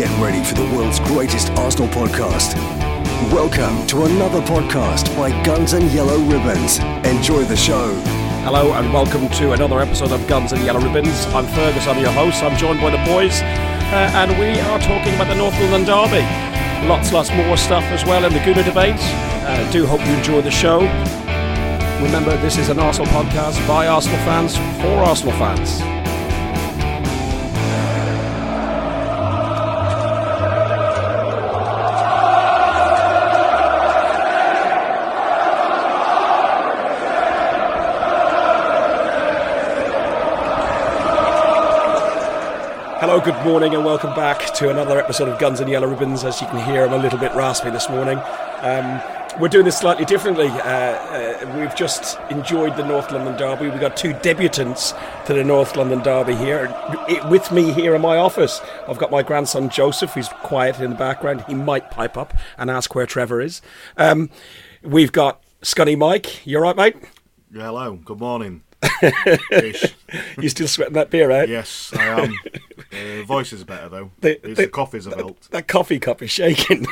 [0.00, 2.54] Get ready for the world's greatest Arsenal podcast.
[3.30, 6.78] Welcome to another podcast by Guns and Yellow Ribbons.
[7.04, 7.92] Enjoy the show.
[8.42, 11.26] Hello and welcome to another episode of Guns and Yellow Ribbons.
[11.34, 12.42] I'm Fergus, I'm your host.
[12.42, 16.24] I'm joined by the boys, uh, and we are talking about the North London Derby.
[16.88, 18.96] Lots, lots more stuff as well in the Gooner debate.
[18.96, 20.78] Uh, do hope you enjoy the show.
[22.02, 25.99] Remember, this is an Arsenal podcast by Arsenal fans for Arsenal fans.
[43.10, 46.22] Hello, good morning, and welcome back to another episode of Guns and Yellow Ribbons.
[46.22, 48.20] As you can hear, I'm a little bit raspy this morning.
[48.60, 49.02] Um,
[49.40, 50.46] we're doing this slightly differently.
[50.46, 53.68] Uh, uh, we've just enjoyed the North London Derby.
[53.68, 56.72] We've got two debutants to the North London Derby here.
[57.08, 60.90] It, with me here in my office, I've got my grandson Joseph, who's quiet in
[60.90, 61.44] the background.
[61.48, 63.60] He might pipe up and ask where Trevor is.
[63.96, 64.30] Um,
[64.84, 66.46] we've got Scunny Mike.
[66.46, 66.94] You all right, mate?
[67.52, 67.96] Yeah, hello.
[67.96, 68.62] Good morning.
[70.40, 71.48] you still sweating that beer out?
[71.48, 72.34] Yes, I am.
[72.92, 74.10] Uh, voice is better though.
[74.20, 75.50] The, the, the coffee's have helped.
[75.50, 76.86] That coffee cup is shaking.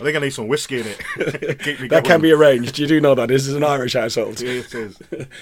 [0.00, 1.88] I think I need some whiskey in it.
[1.90, 2.78] that can be arranged.
[2.78, 4.40] You do know that this is an Irish household.
[4.40, 4.98] Yeah, it is.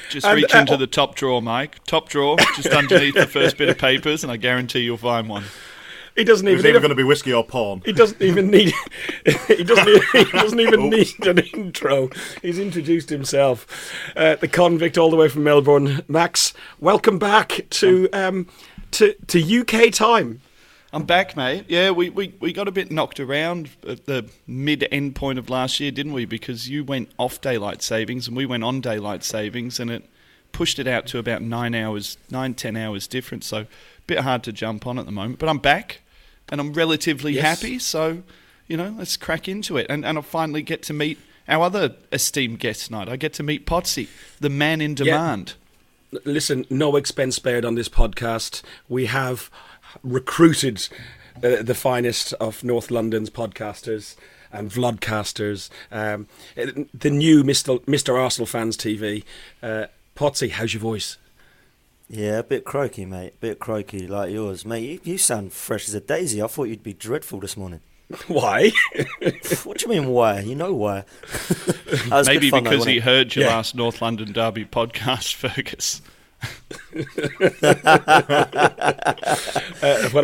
[0.09, 1.85] Just and, reach uh, into the top drawer, Mike.
[1.85, 5.45] Top drawer, just underneath the first bit of papers, and I guarantee you'll find one.
[6.19, 6.59] He doesn't even.
[6.59, 7.81] It's either going to be whiskey or porn.
[7.85, 8.75] He doesn't even need.
[9.47, 10.05] he doesn't.
[10.11, 12.11] he doesn't even need an intro.
[12.43, 13.95] He's introduced himself.
[14.17, 16.03] Uh, the convict, all the way from Melbourne.
[16.09, 18.49] Max, welcome back to um,
[18.91, 20.41] to to UK time.
[20.93, 21.67] I'm back, mate.
[21.69, 25.49] Yeah, we, we, we got a bit knocked around at the mid end point of
[25.49, 26.25] last year, didn't we?
[26.25, 30.05] Because you went off daylight savings and we went on daylight savings, and it
[30.51, 33.47] pushed it out to about nine hours, nine ten hours difference.
[33.47, 33.67] So, a
[34.09, 35.39] bit hard to jump on at the moment.
[35.39, 36.01] But I'm back
[36.51, 37.61] and I'm relatively yes.
[37.61, 37.79] happy.
[37.79, 38.23] So,
[38.67, 39.87] you know, let's crack into it.
[39.89, 41.19] And, and I finally get to meet
[41.49, 43.09] our other esteemed guest tonight.
[43.09, 44.09] I get to meet Potsy,
[44.41, 45.55] the man in demand.
[46.13, 46.21] Yeah.
[46.25, 48.63] Listen, no expense spared on this podcast.
[48.89, 49.51] We have
[50.03, 50.89] recruited
[51.37, 54.17] uh, the finest of North London's podcasters
[54.53, 55.69] and vlogcasters.
[55.93, 56.27] Um,
[56.57, 57.81] the new Mr.
[57.85, 58.19] Mr.
[58.19, 59.25] Arsenal Fans TV.
[59.63, 61.17] Uh, Potsy, how's your voice?
[62.09, 63.35] Yeah, a bit croaky, mate.
[63.35, 64.83] A bit croaky like yours, mate.
[64.83, 66.43] You, you sound fresh as a daisy.
[66.43, 67.81] I thought you'd be dreadful this morning.
[68.27, 68.73] Why?
[69.65, 70.41] what do you mean why?
[70.41, 71.05] You know why?
[72.25, 73.57] Maybe fun, because though, he heard your yeah.
[73.57, 76.01] last North London Derby podcast, Fergus.
[76.43, 76.55] Uh,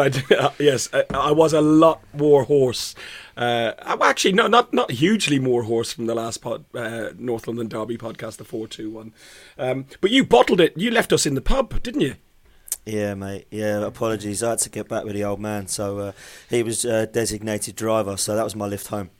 [0.00, 2.94] I did, uh, yes, uh, I was a lot more hoarse
[3.36, 7.69] uh, actually, no, not not hugely more hoarse from the last pod, uh, North London
[7.69, 9.12] Derby podcast, the four two one.
[9.58, 10.76] Um, but you bottled it.
[10.76, 12.14] You left us in the pub, didn't you?
[12.86, 13.46] Yeah, mate.
[13.50, 14.42] Yeah, apologies.
[14.42, 16.12] I had to get back with the old man, so uh,
[16.48, 19.10] he was designated driver, so that was my lift home.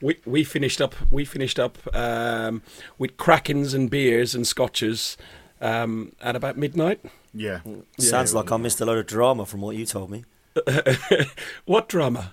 [0.00, 0.94] We we finished up.
[1.10, 2.62] We finished up um,
[2.98, 5.16] with krakens and beers and scotches
[5.60, 7.00] um, at about midnight.
[7.34, 7.60] Yeah.
[7.98, 8.38] Sounds yeah.
[8.38, 10.24] like I missed a lot of drama from what you told me.
[11.64, 12.32] what drama?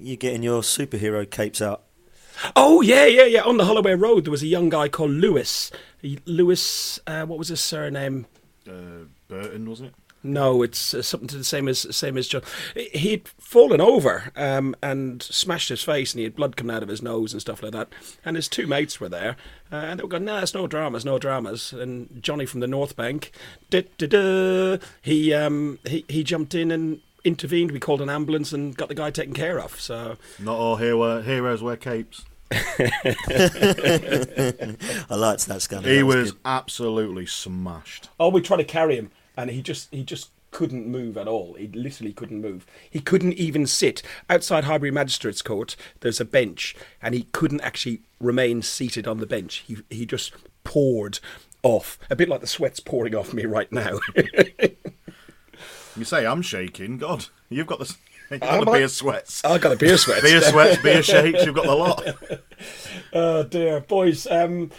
[0.00, 1.82] you getting your superhero capes out?
[2.56, 3.42] Oh yeah, yeah, yeah.
[3.42, 5.70] On the Holloway Road, there was a young guy called Lewis.
[6.24, 8.26] Lewis, uh, what was his surname?
[8.66, 9.94] Uh, Burton, was it?
[10.22, 12.42] No, it's uh, something to the same as same as John.
[12.74, 16.88] He'd fallen over um, and smashed his face, and he had blood coming out of
[16.88, 17.88] his nose and stuff like that.
[18.24, 19.36] And his two mates were there,
[19.72, 22.60] uh, and they were going, "No, nah, it's no dramas, no dramas." And Johnny from
[22.60, 23.32] the North Bank,
[25.02, 27.70] he um, he he jumped in and intervened.
[27.70, 29.80] We called an ambulance and got the guy taken care of.
[29.80, 32.24] So not all hero, heroes wear capes.
[32.52, 32.56] I
[35.10, 35.84] liked that scan.
[35.84, 38.08] He was, was absolutely smashed.
[38.18, 41.54] Oh, we tried to carry him, and he just he just couldn't move at all.
[41.54, 42.66] He literally couldn't move.
[42.88, 45.76] He couldn't even sit outside Highbury Magistrates Court.
[46.00, 49.64] There's a bench, and he couldn't actually remain seated on the bench.
[49.66, 50.32] He he just
[50.64, 51.20] poured
[51.62, 53.98] off, a bit like the sweat's pouring off me right now.
[55.96, 56.98] You say I'm shaking.
[56.98, 57.94] God, you've got the.
[58.30, 59.44] You've got the beer sweats.
[59.44, 60.22] I got a beer sweats.
[60.22, 61.44] beer sweats, beer shakes.
[61.44, 62.04] You've got the lot.
[63.12, 64.26] oh dear, boys.
[64.28, 64.70] Um,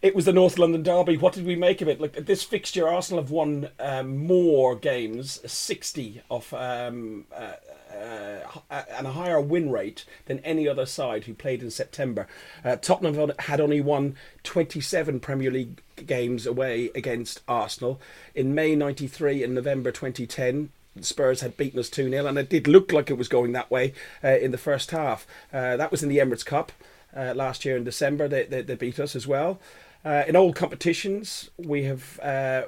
[0.00, 1.16] it was the North London Derby.
[1.16, 2.00] What did we make of it?
[2.00, 7.52] Like this fixture, Arsenal have won um, more games, sixty of um, uh,
[7.92, 12.26] uh, and a higher win rate than any other side who played in September.
[12.64, 14.14] Uh, Tottenham had only won
[14.44, 18.00] 27 Premier League games away against Arsenal.
[18.34, 22.66] In May 93 and November 2010, Spurs had beaten us 2 0, and it did
[22.66, 23.92] look like it was going that way
[24.24, 25.26] uh, in the first half.
[25.52, 26.72] Uh, that was in the Emirates Cup
[27.16, 29.60] uh, last year in December, they, they, they beat us as well.
[30.04, 32.18] Uh, in old competitions, we have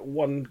[0.02, 0.48] won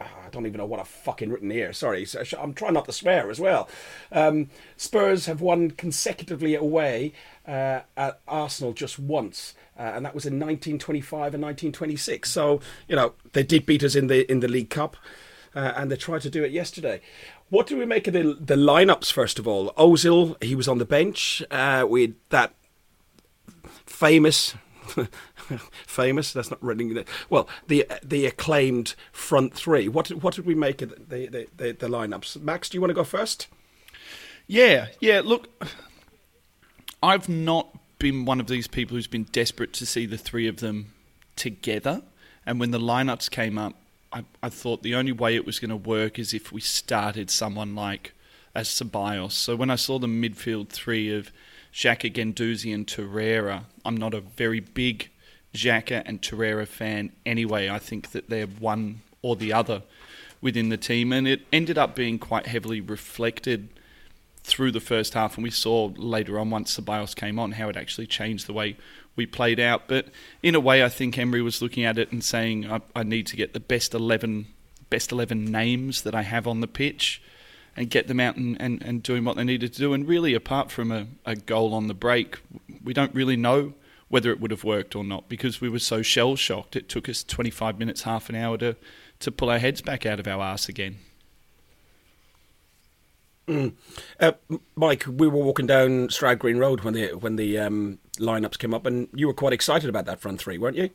[0.00, 1.72] I don't even know what I've fucking written here.
[1.72, 2.06] Sorry,
[2.38, 3.68] I'm trying not to swear as well.
[4.10, 7.12] Um, Spurs have won consecutively away
[7.46, 12.30] uh, at Arsenal just once, uh, and that was in 1925 and 1926.
[12.30, 14.96] So you know they did beat us in the in the League Cup,
[15.54, 17.00] uh, and they tried to do it yesterday.
[17.48, 19.72] What do we make of the the lineups first of all?
[19.74, 22.54] Ozil, he was on the bench uh, with that
[23.86, 24.54] famous
[25.86, 26.32] famous.
[26.32, 27.48] That's not really well.
[27.68, 29.88] The the acclaimed front three.
[29.88, 32.40] What what did we make of the the, the, the lineups?
[32.40, 33.48] Max, do you want to go first?
[34.46, 35.22] Yeah, yeah.
[35.24, 35.48] Look,
[37.02, 40.58] I've not been one of these people who's been desperate to see the three of
[40.58, 40.92] them
[41.36, 42.02] together.
[42.46, 43.74] And when the lineups came up,
[44.14, 47.30] I, I thought the only way it was going to work is if we started
[47.30, 48.12] someone like
[48.54, 49.32] as Ceballos.
[49.32, 51.32] So when I saw the midfield three of
[51.72, 55.10] Xhaka, Guendouzi, and Torreira, I'm not a very big
[55.52, 57.68] Xhaka and Torreira fan anyway.
[57.68, 59.82] I think that they're one or the other
[60.40, 63.68] within the team, and it ended up being quite heavily reflected
[64.44, 67.76] through the first half, and we saw later on once Ceballos came on how it
[67.76, 68.76] actually changed the way
[69.16, 69.88] we played out.
[69.88, 70.08] But
[70.42, 73.26] in a way, I think Emery was looking at it and saying, I, I need
[73.28, 74.46] to get the best eleven,
[74.90, 77.22] best eleven names that I have on the pitch,
[77.76, 79.92] and get them out and, and, and doing what they needed to do.
[79.92, 82.38] And really, apart from a, a goal on the break,
[82.82, 83.74] we don't really know
[84.08, 86.76] whether it would have worked or not because we were so shell shocked.
[86.76, 88.76] It took us 25 minutes, half an hour to,
[89.20, 90.98] to pull our heads back out of our arse again.
[93.46, 93.74] Mm.
[94.18, 94.32] Uh,
[94.74, 98.72] Mike, we were walking down Stroud Green Road when the when the um, lineups came
[98.72, 100.90] up, and you were quite excited about that front three, weren't you?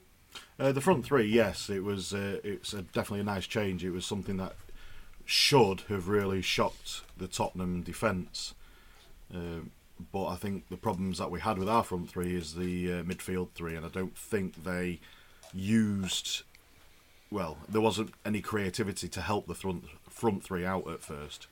[0.60, 2.14] Uh, the front three, yes, it was.
[2.14, 3.84] Uh, it's definitely a nice change.
[3.84, 4.56] It was something that
[5.26, 8.56] should have really shocked the Tottenham defence.
[9.34, 9.62] Uh,
[10.12, 13.04] but I think the problems that we had with our front three is the uh,
[13.04, 15.00] midfield three, and I don't think they
[15.54, 16.44] used.
[17.32, 21.48] Well, there wasn't any creativity to help the front front three out at first.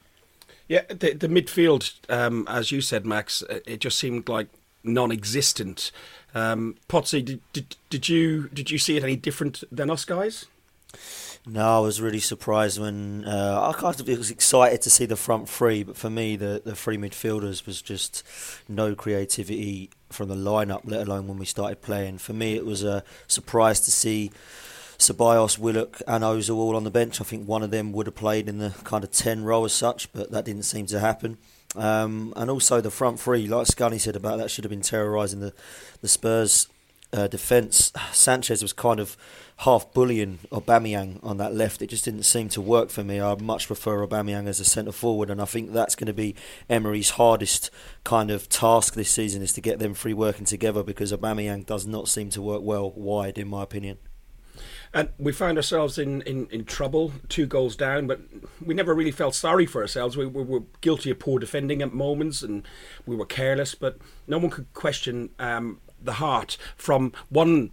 [0.67, 4.47] Yeah, the, the midfield, um, as you said, Max, uh, it just seemed like
[4.83, 5.91] non-existent.
[6.35, 10.45] Um, Potsy, did, did, did you did you see it any different than us guys?
[11.45, 15.15] No, I was really surprised when uh, I kind of was excited to see the
[15.15, 18.23] front three, but for me, the the three midfielders was just
[18.67, 22.17] no creativity from the lineup, let alone when we started playing.
[22.17, 24.31] For me, it was a surprise to see
[25.07, 27.21] Ceballos, Willock, and Ozil all on the bench.
[27.21, 29.74] I think one of them would have played in the kind of 10 row as
[29.74, 31.38] such, but that didn't seem to happen.
[31.75, 35.39] Um, and also the front three, like Scunny said about that, should have been terrorising
[35.39, 35.54] the,
[36.01, 36.68] the Spurs
[37.13, 37.94] uh, defence.
[38.12, 39.15] Sanchez was kind of
[39.62, 41.81] half bullying Aubameyang on that left.
[41.81, 43.21] It just didn't seem to work for me.
[43.21, 46.36] I much prefer Aubameyang as a centre forward, and I think that's going to be
[46.69, 47.69] Emery's hardest
[48.04, 51.88] kind of task this season is to get them three working together because Aubameyang does
[51.88, 54.00] not seem to work well wide, in my opinion.
[54.93, 58.21] And we found ourselves in, in, in trouble, two goals down, but
[58.63, 60.17] we never really felt sorry for ourselves.
[60.17, 62.67] We, we were guilty of poor defending at moments and
[63.05, 63.97] we were careless, but
[64.27, 67.71] no one could question um, the heart from one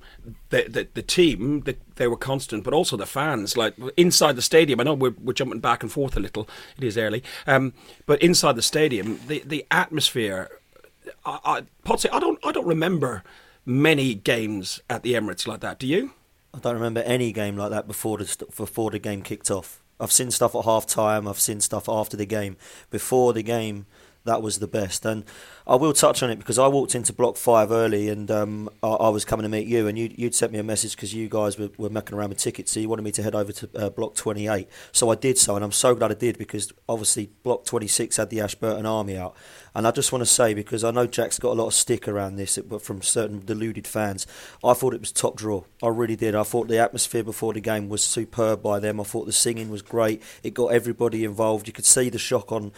[0.48, 1.64] the the, the team
[1.96, 3.56] they were constant, but also the fans.
[3.56, 6.48] Like inside the stadium, I know we're, we're jumping back and forth a little.
[6.76, 7.72] It is early, um,
[8.06, 10.48] but inside the stadium, the the atmosphere.
[11.24, 13.22] I, I, Potsy, I don't I don't remember
[13.66, 15.78] many games at the Emirates like that.
[15.78, 16.12] Do you?
[16.54, 19.82] I don't remember any game like that before the before the game kicked off.
[19.98, 21.26] I've seen stuff at half time.
[21.26, 22.56] I've seen stuff after the game.
[22.90, 23.86] Before the game,
[24.24, 25.04] that was the best.
[25.04, 25.24] And
[25.66, 28.88] I will touch on it because I walked into Block Five early, and um, I,
[28.88, 31.28] I, was coming to meet you, and you, would sent me a message because you
[31.28, 33.68] guys were, were messing around with tickets, so you wanted me to head over to
[33.76, 34.68] uh, Block 28.
[34.92, 38.30] So I did so, and I'm so glad I did because obviously Block 26 had
[38.30, 39.36] the Ashburton Army out,
[39.74, 42.06] and I just want to say, because I know Jack's got a lot of stick
[42.06, 44.26] around this, but from certain deluded fans,
[44.62, 45.64] I thought it was top draw.
[45.82, 46.34] I really did.
[46.34, 49.00] I thought the atmosphere before the game was superb by them.
[49.00, 50.22] I thought the singing was great.
[50.42, 51.66] It got everybody involved.
[51.66, 52.72] You could see the shock on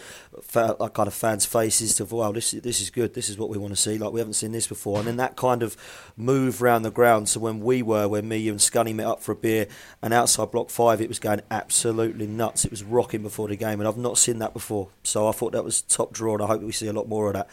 [0.52, 3.14] kind of fans' faces to, wow, this, this is good.
[3.14, 3.98] This is what we want to see.
[3.98, 4.98] Like, we haven't seen this before.
[4.98, 5.76] And then that kind of
[6.16, 7.28] move around the ground.
[7.28, 9.66] So when we were, when me, and Scunny met up for a beer,
[10.00, 12.64] and outside Block 5, it was going absolutely nuts.
[12.64, 14.88] It was rocking before the game, and I've not seen that before.
[15.02, 17.08] So I thought that was top draw, and I hope we see see a lot
[17.08, 17.48] more of that.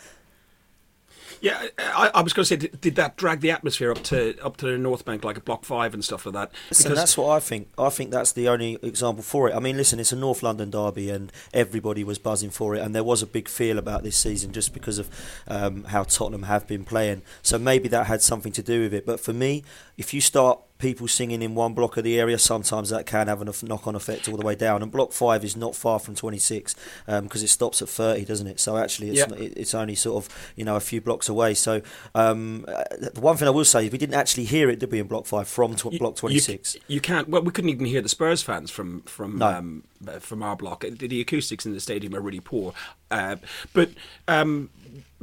[1.42, 4.40] Yeah, I, I was going to say, did, did, that drag the atmosphere up to
[4.42, 6.52] up to the North Bank like a Block Five and stuff like that?
[6.70, 7.70] Because and that's what I think.
[7.78, 9.56] I think that's the only example for it.
[9.56, 12.96] I mean, listen, it's a North London derby, and everybody was buzzing for it, and
[12.96, 15.10] there was a big feel about this season just because of
[15.48, 17.24] um, how Tottenham have been playing.
[17.42, 19.06] So maybe that had something to do with it.
[19.06, 19.64] But for me,
[19.98, 23.42] if you start people singing in one block of the area, sometimes that can have
[23.42, 24.84] a knock on effect all the way down.
[24.84, 26.76] And block five is not far from 26
[27.06, 28.60] because um, it stops at 30, doesn't it?
[28.60, 31.54] So actually, it's, not, it's only sort of you know a few blocks away.
[31.54, 31.82] So
[32.14, 35.00] um, the one thing I will say is we didn't actually hear it, did we,
[35.00, 36.76] in block five from tw- you, block 26?
[36.76, 37.30] You, you, can't.
[37.30, 39.48] Well, we couldn't even hear the Spurs fans from from no.
[39.48, 39.84] um,
[40.20, 40.82] from our block.
[40.82, 42.74] The, the, acoustics in the stadium are really poor.
[43.10, 43.38] Uh,
[43.72, 43.90] but
[44.28, 44.70] um,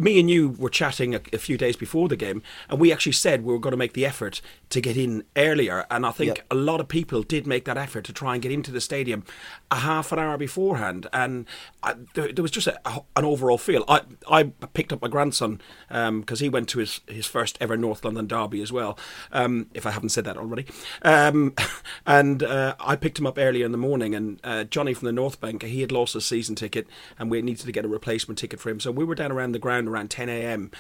[0.00, 3.12] me and you were chatting a, a, few days before the game, and we actually
[3.12, 4.40] said we were going to make the effort
[4.70, 5.86] to get in earlier.
[5.90, 6.46] And I think yep.
[6.50, 9.24] a lot of people did make that effort to try and get into the stadium
[9.70, 11.06] a half an hour beforehand.
[11.12, 11.46] And
[11.82, 13.84] I, there, there, was just a, a, an overall feel.
[13.88, 17.76] I, I picked up my grandson because um, he went to his, his first ever
[17.76, 18.98] North London derby as well,
[19.32, 20.66] um, if I haven't said that already.
[21.02, 21.54] Um,
[22.06, 25.12] and uh, I picked him up earlier in the morning, and uh, Johnny from the
[25.12, 26.86] North Bank, he had lost his season ticket,
[27.18, 28.80] and we needed to get a replacement ticket for him.
[28.80, 30.70] So we were down around the ground around 10 a.m.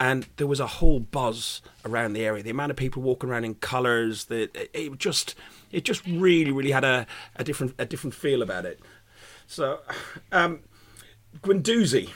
[0.00, 2.42] and there was a whole buzz around the area.
[2.42, 5.34] The amount of people walking around in colours, that it, just
[5.70, 7.06] it just really really had a,
[7.36, 8.80] a different a different feel about it.
[9.46, 9.80] So,
[10.32, 10.60] um,
[11.42, 12.10] Guendouzi.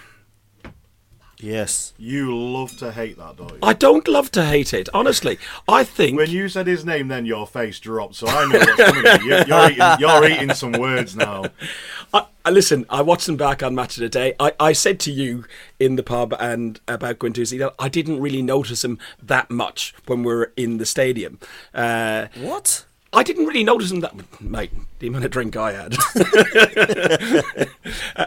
[1.40, 1.94] Yes.
[1.96, 3.58] You love to hate that, don't you?
[3.62, 5.38] I don't love to hate it, honestly.
[5.68, 6.16] I think.
[6.16, 9.04] When you said his name, then your face dropped, so I know what's coming.
[9.24, 11.44] You're, you're, eating, you're eating some words now.
[12.14, 14.34] I, I, listen, I watched them back on Match of the Day.
[14.40, 15.44] I, I said to you
[15.78, 20.22] in the pub and about Guendouzi that I didn't really notice him that much when
[20.24, 21.38] we were in the stadium.
[21.72, 22.84] Uh, what?
[23.12, 24.70] I didn't really notice him that, mate.
[24.98, 25.96] The amount of drink I had,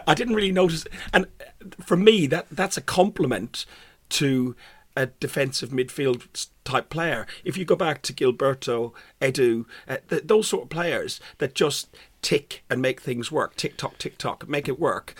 [0.06, 0.86] I didn't really notice.
[1.12, 1.26] And
[1.80, 3.66] for me, that that's a compliment
[4.10, 4.54] to
[4.94, 7.26] a defensive midfield type player.
[7.44, 11.88] If you go back to Gilberto, Edu, uh, th- those sort of players that just
[12.20, 15.14] tick and make things work, tick tock, tick tock, make it work.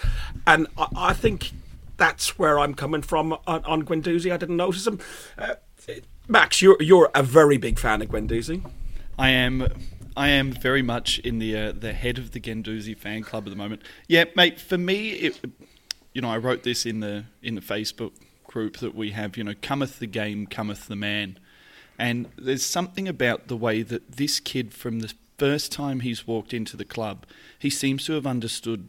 [0.46, 1.52] And I, I think
[1.96, 4.32] that's where I'm coming from on, on Guendouzi.
[4.32, 4.98] I didn't notice him.
[5.38, 5.54] Uh,
[6.28, 8.62] Max, you're you're a very big fan of Guendouzi.
[9.18, 9.66] I am.
[10.16, 13.50] I am very much in the uh, the head of the Guendouzi fan club at
[13.50, 13.82] the moment.
[14.08, 14.60] Yeah, mate.
[14.60, 15.40] For me, it,
[16.12, 18.12] you know, I wrote this in the in the Facebook
[18.44, 19.36] group that we have.
[19.36, 21.38] You know, cometh the game, cometh the man,
[21.98, 26.54] and there's something about the way that this kid, from the first time he's walked
[26.54, 27.26] into the club,
[27.58, 28.88] he seems to have understood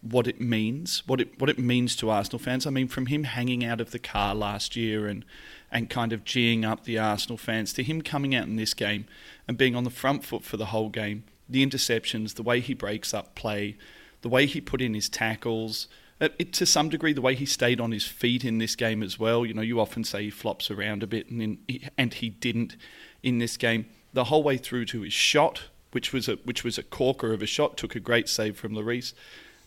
[0.00, 2.66] what it means, what it what it means to Arsenal fans.
[2.66, 5.24] I mean, from him hanging out of the car last year and
[5.70, 9.06] and kind of geeing up the Arsenal fans to him coming out in this game
[9.46, 11.24] and being on the front foot for the whole game.
[11.48, 13.76] The interceptions, the way he breaks up play,
[14.22, 15.88] the way he put in his tackles.
[16.20, 19.02] It, it, to some degree, the way he stayed on his feet in this game
[19.02, 19.46] as well.
[19.46, 22.76] You know, you often say he flops around a bit, and in, and he didn't
[23.22, 23.86] in this game.
[24.12, 27.42] The whole way through to his shot, which was a which was a corker of
[27.42, 29.12] a shot, took a great save from Lloris,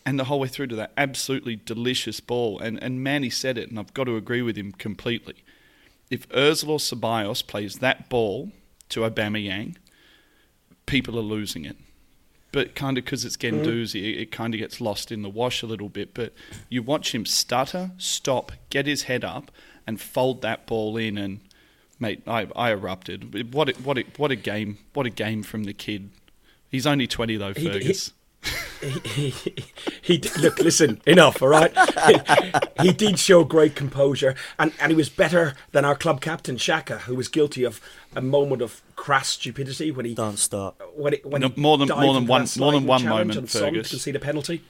[0.05, 2.59] and the whole way through to that absolutely delicious ball.
[2.59, 5.43] And and Manny said it, and I've got to agree with him completely
[6.11, 8.51] if Özil or Ceballos plays that ball
[8.89, 9.77] to Aubameyang,
[10.85, 11.77] people are losing it.
[12.51, 14.13] But kind of because it's Guendouzi, mm.
[14.13, 16.13] it, it kind of gets lost in the wash a little bit.
[16.13, 16.33] But
[16.69, 19.51] you watch him stutter, stop, get his head up,
[19.87, 21.39] and fold that ball in, and
[21.99, 23.53] mate, I, I erupted.
[23.53, 24.79] What a, what a, what a game!
[24.93, 26.09] What a game from the kid.
[26.69, 28.07] He's only twenty though, Fergus.
[28.07, 28.20] He, he,
[28.81, 29.29] he,
[30.01, 31.71] he, look listen enough all right
[32.07, 36.55] he, he, did show great composure and, and he was better than our club captain
[36.55, 37.79] Xhaka, who was guilty of
[38.15, 41.89] a moment of crass stupidity when he don't start when, it, when no, more than
[41.89, 44.63] more than one more than one moment Fergus concede a penalty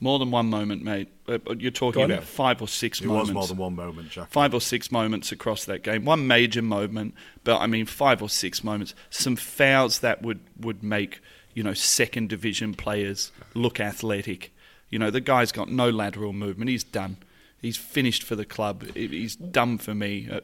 [0.00, 1.08] more than one moment, mate.
[1.26, 3.30] Uh, you're talking about five or six it moments.
[3.30, 4.28] It was more than one moment, Jack.
[4.30, 6.04] Five or six moments across that game.
[6.04, 8.94] One major moment, but I mean five or six moments.
[9.10, 11.20] Some fouls that would, would make
[11.58, 14.54] you know, second division players look athletic.
[14.90, 16.70] You know, the guy's got no lateral movement.
[16.70, 17.16] He's done.
[17.60, 18.84] He's finished for the club.
[18.94, 20.28] He's done for me.
[20.30, 20.38] Uh,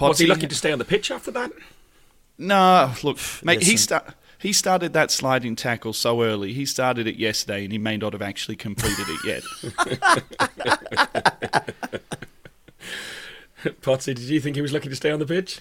[0.00, 1.52] Was he lucky to stay on the pitch after that?
[2.38, 3.62] No, look, mate.
[3.62, 6.54] He start, he started that sliding tackle so early.
[6.54, 9.42] He started it yesterday, and he may not have actually completed it yet.
[13.82, 15.60] Potsy, did you think he was lucky to stay on the pitch?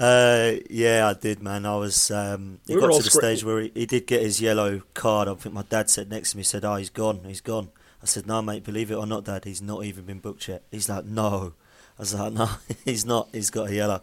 [0.00, 1.66] Uh, yeah, I did, man.
[1.66, 2.10] I was.
[2.10, 5.28] Um, he we got to the stage where he, he, did get his yellow card.
[5.28, 7.20] I think my dad sat next to me, said, "Oh, he's gone.
[7.26, 7.68] He's gone."
[8.02, 8.64] I said, "No, mate.
[8.64, 11.52] Believe it or not, Dad, he's not even been booked yet." He's like, "No."
[12.00, 12.48] I was like, no,
[12.86, 13.28] he's not.
[13.30, 14.00] He's got a yellow.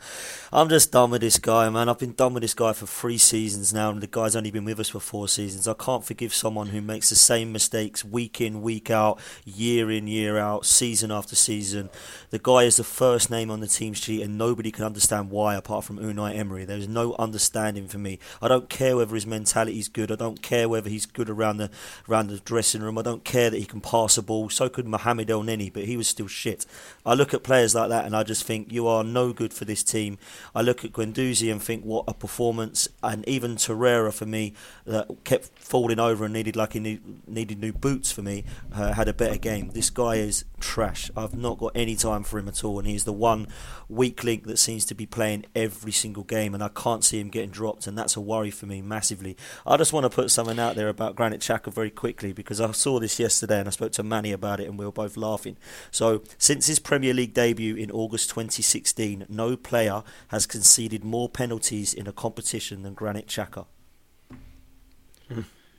[0.53, 1.89] I'm just done with this guy, man.
[1.89, 4.65] I've been done with this guy for three seasons now, and the guy's only been
[4.65, 5.67] with us for four seasons.
[5.67, 10.05] I can't forgive someone who makes the same mistakes week in, week out, year in,
[10.05, 11.89] year out, season after season.
[12.29, 15.55] The guy is the first name on the team sheet, and nobody can understand why
[15.55, 16.65] apart from Unai Emery.
[16.65, 18.19] There's no understanding for me.
[18.43, 20.11] I don't care whether his mentality is good.
[20.11, 21.71] I don't care whether he's good around the
[22.07, 22.99] around the dressing room.
[22.99, 24.49] I don't care that he can pass a ball.
[24.49, 26.67] So could Mohamed Elneny, but he was still shit.
[27.03, 29.53] I look at players like like that, and I just think you are no good
[29.53, 30.17] for this team.
[30.53, 34.53] I look at Guendouzi and think what a performance, and even Torreira for me
[34.85, 38.93] that kept falling over and needed like he need, needed new boots for me uh,
[38.93, 39.69] had a better game.
[39.69, 41.09] This guy is trash.
[41.15, 43.47] I've not got any time for him at all, and he's the one
[43.89, 47.29] weak link that seems to be playing every single game, and I can't see him
[47.29, 49.37] getting dropped, and that's a worry for me massively.
[49.65, 52.71] I just want to put something out there about Granit Xhaka very quickly because I
[52.71, 55.57] saw this yesterday and I spoke to Manny about it, and we were both laughing.
[55.91, 61.93] So, since his Premier League debut in August 2016, no player has conceded more penalties
[61.93, 63.65] in a competition than Granit Xhaka.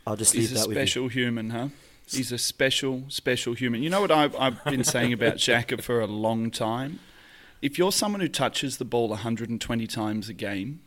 [0.07, 0.81] I'll just He's leave a that with you.
[0.81, 1.69] He's a special human, huh?
[2.11, 3.83] He's a special, special human.
[3.83, 7.01] You know what I've, I've been saying about Xhaka for a long time?
[7.61, 10.81] If you're someone who touches the ball 120 times a game,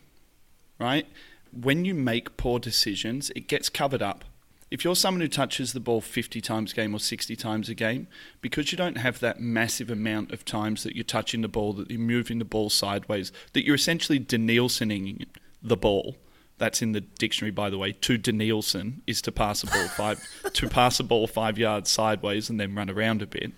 [0.79, 1.05] right,
[1.51, 4.25] when you make poor decisions, it gets covered up.
[4.71, 7.75] If you're someone who touches the ball 50 times a game or 60 times a
[7.75, 8.07] game,
[8.39, 11.91] because you don't have that massive amount of times that you're touching the ball, that
[11.91, 15.25] you're moving the ball sideways, that you're essentially Danielsoning
[15.61, 16.15] the ball,
[16.57, 17.91] that's in the dictionary, by the way.
[17.91, 20.21] To Danielson is to pass a ball five
[20.53, 23.51] to pass a ball five yards sideways and then run around a bit.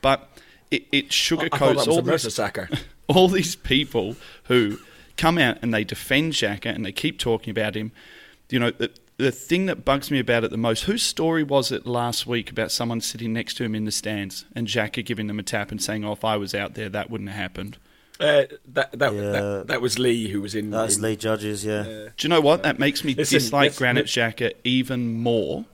[0.00, 0.28] But
[0.70, 2.38] it, it sugarcoats all these,
[3.08, 4.78] all these people who
[5.16, 7.92] come out and they defend Xhaka and they keep talking about him.
[8.48, 8.72] You know,
[9.16, 12.26] the, the thing that bugs me about it the most, whose story was it last
[12.26, 15.42] week about someone sitting next to him in the stands and Xhaka giving them a
[15.42, 17.78] tap and saying, oh, if I was out there, that wouldn't have happened?
[18.18, 19.20] Uh, that, that, Yeah.
[19.30, 20.70] that that was Lee who was in.
[20.70, 21.82] That's in- Lee Judges, yeah.
[21.82, 22.62] Do you know what?
[22.62, 25.66] That makes me Listen, dislike let's- Granit let's- even more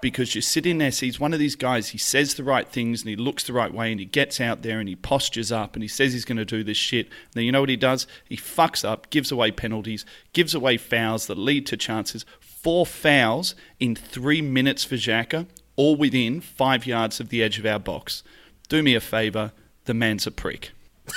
[0.00, 2.68] because you sit in there, see, he's one of these guys, he says the right
[2.68, 5.50] things and he looks the right way and he gets out there and he postures
[5.50, 7.06] up and he says he's going to do this shit.
[7.06, 8.06] And then you know what he does?
[8.28, 10.04] He fucks up, gives away penalties,
[10.34, 12.24] gives away fouls that lead to chances.
[12.64, 17.66] Four fouls in three minutes for Xhaka, all within five yards of the edge of
[17.66, 18.22] our box.
[18.70, 19.52] Do me a favour,
[19.84, 20.72] the man's a prick.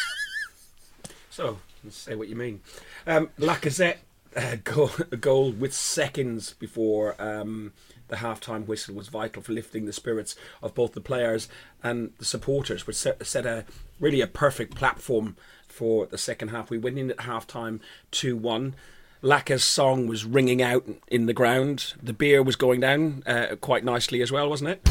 [1.30, 2.62] So, let's say what you mean.
[3.06, 3.98] Um, Lacazette
[4.36, 7.74] uh, goal, a goal with seconds before um,
[8.08, 11.48] the half-time whistle was vital for lifting the spirits of both the players
[11.84, 13.66] and the supporters, which set, set a
[14.00, 15.38] really a perfect platform
[15.68, 16.70] for the second half.
[16.70, 17.80] We went in at half-time
[18.12, 18.74] 2-1.
[19.22, 21.94] Laka's song was ringing out in the ground.
[22.02, 24.82] The beer was going down uh, quite nicely as well, wasn't it?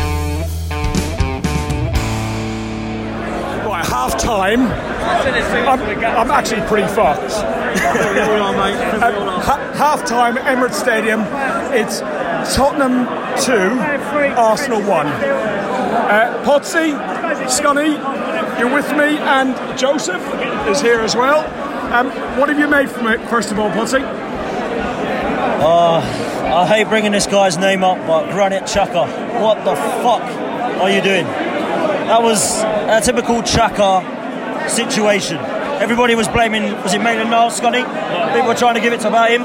[3.66, 4.62] Right, half time.
[4.62, 7.32] I'm, I'm actually pretty fucked.
[9.46, 11.20] Ha- half time, Emirates Stadium.
[11.72, 12.00] It's
[12.56, 13.06] Tottenham
[13.44, 13.52] 2,
[14.36, 15.06] Arsenal 1.
[15.06, 16.92] Uh, Potsy,
[17.48, 17.96] Scunny,
[18.58, 20.22] you're with me, and Joseph
[20.68, 21.44] is here as well.
[21.92, 24.02] Um, what have you made from it, first of all, Potsy?
[25.66, 30.22] I hate bringing this guy's name up, but Granit Xhaka, what the fuck
[30.80, 31.24] are you doing?
[31.26, 35.38] That was a typical Xhaka situation.
[35.38, 37.82] Everybody was blaming, was it Maitland Niles, Scotty?
[38.32, 39.42] People were trying to give it to about him.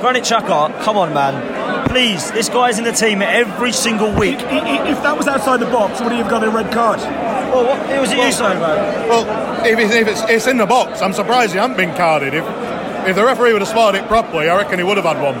[0.00, 1.88] Granit Xhaka, come on, man.
[1.88, 4.38] Please, this guy's in the team every single week.
[4.44, 7.00] I- i- If that was outside the box, would he have got a red card?
[7.56, 9.08] Well, what it was it you saying, man?
[9.08, 12.34] Well, if it's, if it's, it's in the box, I'm surprised he hadn't been carded.
[12.34, 12.44] If
[13.08, 15.38] if the referee would have spotted it properly, I reckon he would have had one.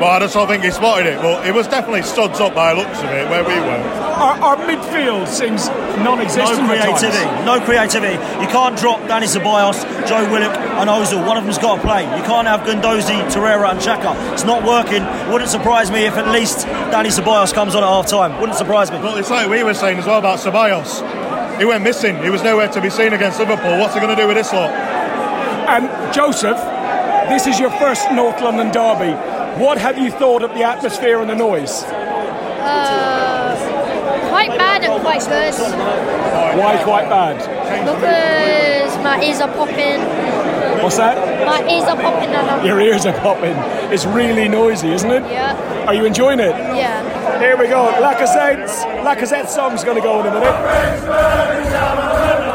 [0.00, 1.20] But I just don't think he spotted it.
[1.20, 3.82] But it was definitely studs up by the looks of it where we were.
[4.18, 6.70] Our, our midfield seems non-existent.
[6.70, 7.02] at times.
[7.02, 7.44] creativity.
[7.44, 8.14] No creativity.
[8.40, 11.26] You can't drop Dani Ceballos, Joe Willock, and Ozil.
[11.26, 12.04] One of them's got to play.
[12.04, 14.14] You can't have Guendouzi, Torreira, and Xhaka.
[14.32, 15.04] It's not working.
[15.32, 18.38] Wouldn't surprise me if at least Dani Ceballos comes on at half time.
[18.40, 18.98] Wouldn't surprise me.
[18.98, 21.02] Well, it's like we were saying as well about Ceballos.
[21.58, 22.22] He went missing.
[22.22, 23.78] He was nowhere to be seen against Liverpool.
[23.78, 24.70] What's he going to do with this lot?
[24.70, 26.56] And Joseph,
[27.28, 29.12] this is your first North London derby.
[29.62, 31.82] What have you thought of the atmosphere and the noise?
[32.62, 33.56] Uh,
[34.30, 35.54] quite bad and quite good
[36.58, 37.36] Why quite bad?
[37.84, 40.00] because my ears are popping.
[40.82, 41.16] What's that?
[41.46, 43.54] My ears are popping and Your ears are popping.
[43.92, 45.22] It's really noisy, isn't it?
[45.24, 46.54] yeah, Are you enjoying it?
[47.38, 47.86] Here we go.
[48.02, 52.47] Lacazette's Lacazette's song's going to go in a minute.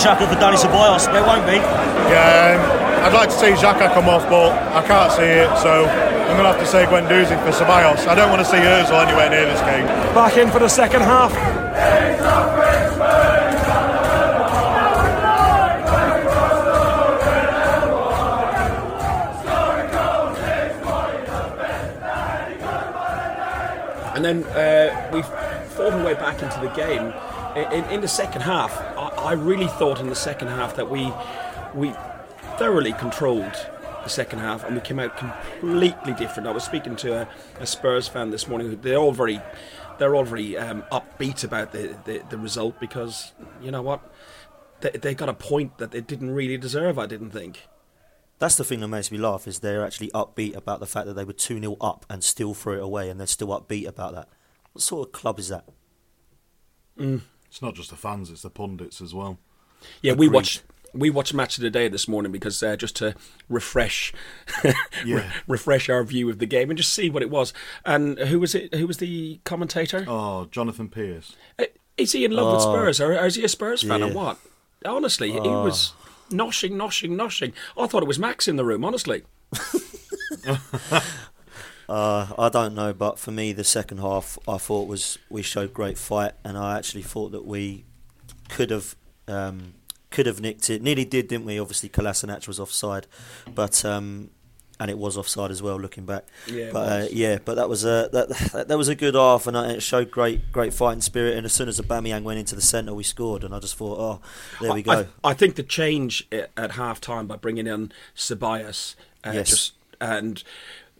[0.00, 1.12] Xhaka for Dani Ceballos.
[1.12, 1.56] There won't be.
[1.56, 6.36] Yeah, I'd like to see Xhaka come off, but I can't see it, so I'm
[6.38, 8.06] going to have to say Guendouzi for Ceballos.
[8.08, 9.84] I don't want to see Ozil anywhere near this game.
[10.14, 11.36] Back in for the second half.
[24.16, 27.12] And then uh, we fought our way back into the game.
[27.56, 31.12] In, in the second half, I, I really thought in the second half that we
[31.74, 31.92] we
[32.58, 33.54] thoroughly controlled
[34.02, 36.48] the second half, and we came out completely different.
[36.48, 38.78] I was speaking to a, a Spurs fan this morning.
[38.80, 39.40] They're all very,
[39.98, 44.00] they're all very um, upbeat about the, the, the result because you know what,
[44.80, 46.98] they they got a point that they didn't really deserve.
[46.98, 47.66] I didn't think.
[48.38, 51.12] That's the thing that makes me laugh is they're actually upbeat about the fact that
[51.12, 54.14] they were 2 0 up and still threw it away, and they're still upbeat about
[54.14, 54.28] that.
[54.72, 55.64] What sort of club is that?
[57.50, 59.38] It's not just the fans; it's the pundits as well.
[60.02, 60.34] Yeah, we Agreed.
[60.36, 63.14] watched we watched match of the day this morning because uh, just to
[63.48, 64.12] refresh,
[65.04, 65.30] Yeah.
[65.46, 67.52] refresh our view of the game and just see what it was.
[67.84, 68.74] And who was it?
[68.74, 70.04] Who was the commentator?
[70.08, 71.36] Oh, Jonathan Pearce.
[71.58, 72.72] Uh, Is he in love with Oh.
[72.74, 74.38] Spurs, or, or is he a Spurs fan, or what?
[74.84, 75.92] Honestly, he was
[76.30, 77.52] noshing, noshing, noshing.
[77.78, 78.84] I thought it was Max in the room.
[78.84, 79.22] Honestly,
[81.90, 85.74] Uh, I don't know, but for me, the second half I thought was we showed
[85.74, 87.84] great fight, and I actually thought that we
[88.48, 88.94] could have
[89.26, 89.74] um,
[90.10, 90.82] could have nicked it.
[90.82, 91.58] Nearly did, didn't we?
[91.58, 93.06] Obviously, Kolasinac was offside,
[93.54, 94.30] but um,
[94.78, 95.76] and it was offside as well.
[95.80, 99.16] Looking back, Yeah, but uh, yeah, but that was a that that was a good
[99.16, 101.36] half, and uh, it showed great great fighting spirit.
[101.36, 103.98] And as soon as Aubameyang went into the centre, we scored, and I just thought,
[103.98, 104.20] oh,
[104.60, 105.06] there we go.
[105.24, 109.48] I, I think the change at half time by bringing in Ceballos, uh, Yes.
[109.50, 109.72] just
[110.02, 110.42] and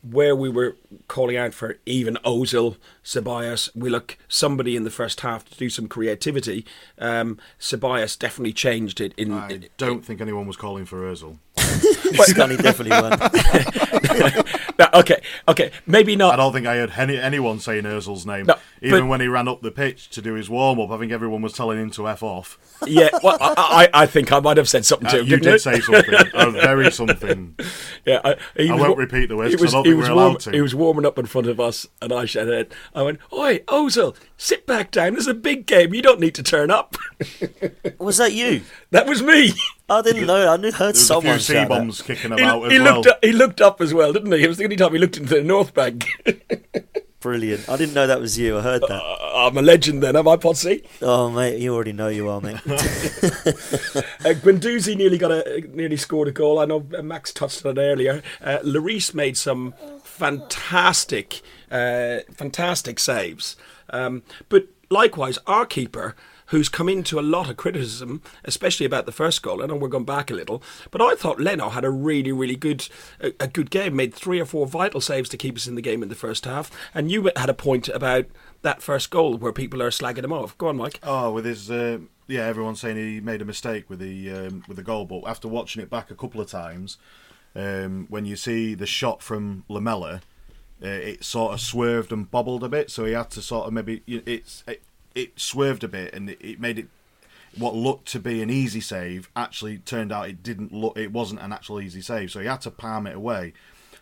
[0.02, 0.76] where we were
[1.08, 5.68] calling out for even Ozil, Ceballos, we look somebody in the first half to do
[5.68, 6.64] some creativity.
[6.98, 9.12] Um, Ceballos definitely changed it.
[9.16, 11.38] In, I in- don't think anyone was calling for Özil.
[11.56, 13.12] Scunny definitely won.
[14.80, 16.32] No, okay, okay, maybe not.
[16.32, 18.46] I don't think I heard any, anyone saying Özil's name.
[18.46, 20.96] No, Even but- when he ran up the pitch to do his warm up, I
[20.96, 22.58] think everyone was telling him to f off.
[22.86, 25.26] Yeah, well, I, I I think I might have said something Uh, to him.
[25.26, 25.50] you didn't I?
[25.52, 27.56] did say something, a very something.
[28.06, 29.90] Yeah, I, he I was won't repeat the words he 'cause I was- don't he
[29.90, 30.50] think was we're warm- allowed to.
[30.52, 34.16] He was warming up in front of us, and I shouted, "I went, oi, Ozil,
[34.38, 35.12] sit back down.
[35.12, 35.92] This is a big game.
[35.92, 36.96] You don't need to turn up."
[37.98, 38.62] was that you?
[38.92, 39.52] that was me.
[39.90, 40.48] I didn't know.
[40.52, 42.82] I knew heard There was a someone few shout C bombs kicking about he as
[42.82, 42.94] well.
[42.96, 43.06] looked.
[43.08, 44.44] Up, he looked up as well, didn't he?
[44.44, 46.06] It was the only time he looked into the North Bank.
[47.20, 47.68] Brilliant.
[47.68, 48.56] I didn't know that was you.
[48.56, 49.02] I heard that.
[49.34, 50.86] I'm a legend, then, am I, Potsy?
[51.02, 52.56] Oh, mate, you already know you are, mate.
[54.22, 56.58] Uh, Guendouzi nearly got a nearly scored a goal.
[56.58, 58.22] I know uh, Max touched on it earlier.
[58.42, 63.56] Uh, Lloris made some fantastic, uh, fantastic saves.
[63.88, 66.14] Um, but likewise, our keeper,
[66.50, 69.62] who's come into a lot of criticism, especially about the first goal.
[69.62, 72.56] I know we're going back a little, but I thought Leno had a really, really
[72.56, 72.88] good,
[73.20, 73.96] a, a good game.
[73.96, 76.44] Made three or four vital saves to keep us in the game in the first
[76.44, 76.70] half.
[76.94, 78.26] And you had a point about
[78.62, 80.56] that first goal where people are slagging him off.
[80.58, 80.98] Go on, Mike.
[81.02, 81.98] Oh, with his uh,
[82.30, 85.48] yeah, everyone's saying he made a mistake with the um, with the goal, but after
[85.48, 86.96] watching it back a couple of times,
[87.54, 90.22] um, when you see the shot from Lamela,
[90.82, 93.72] uh, it sort of swerved and bobbled a bit, so he had to sort of
[93.72, 94.82] maybe it's it,
[95.14, 96.88] it swerved a bit and it, it made it
[97.58, 101.40] what looked to be an easy save actually turned out it didn't look it wasn't
[101.40, 103.52] an actual easy save, so he had to palm it away.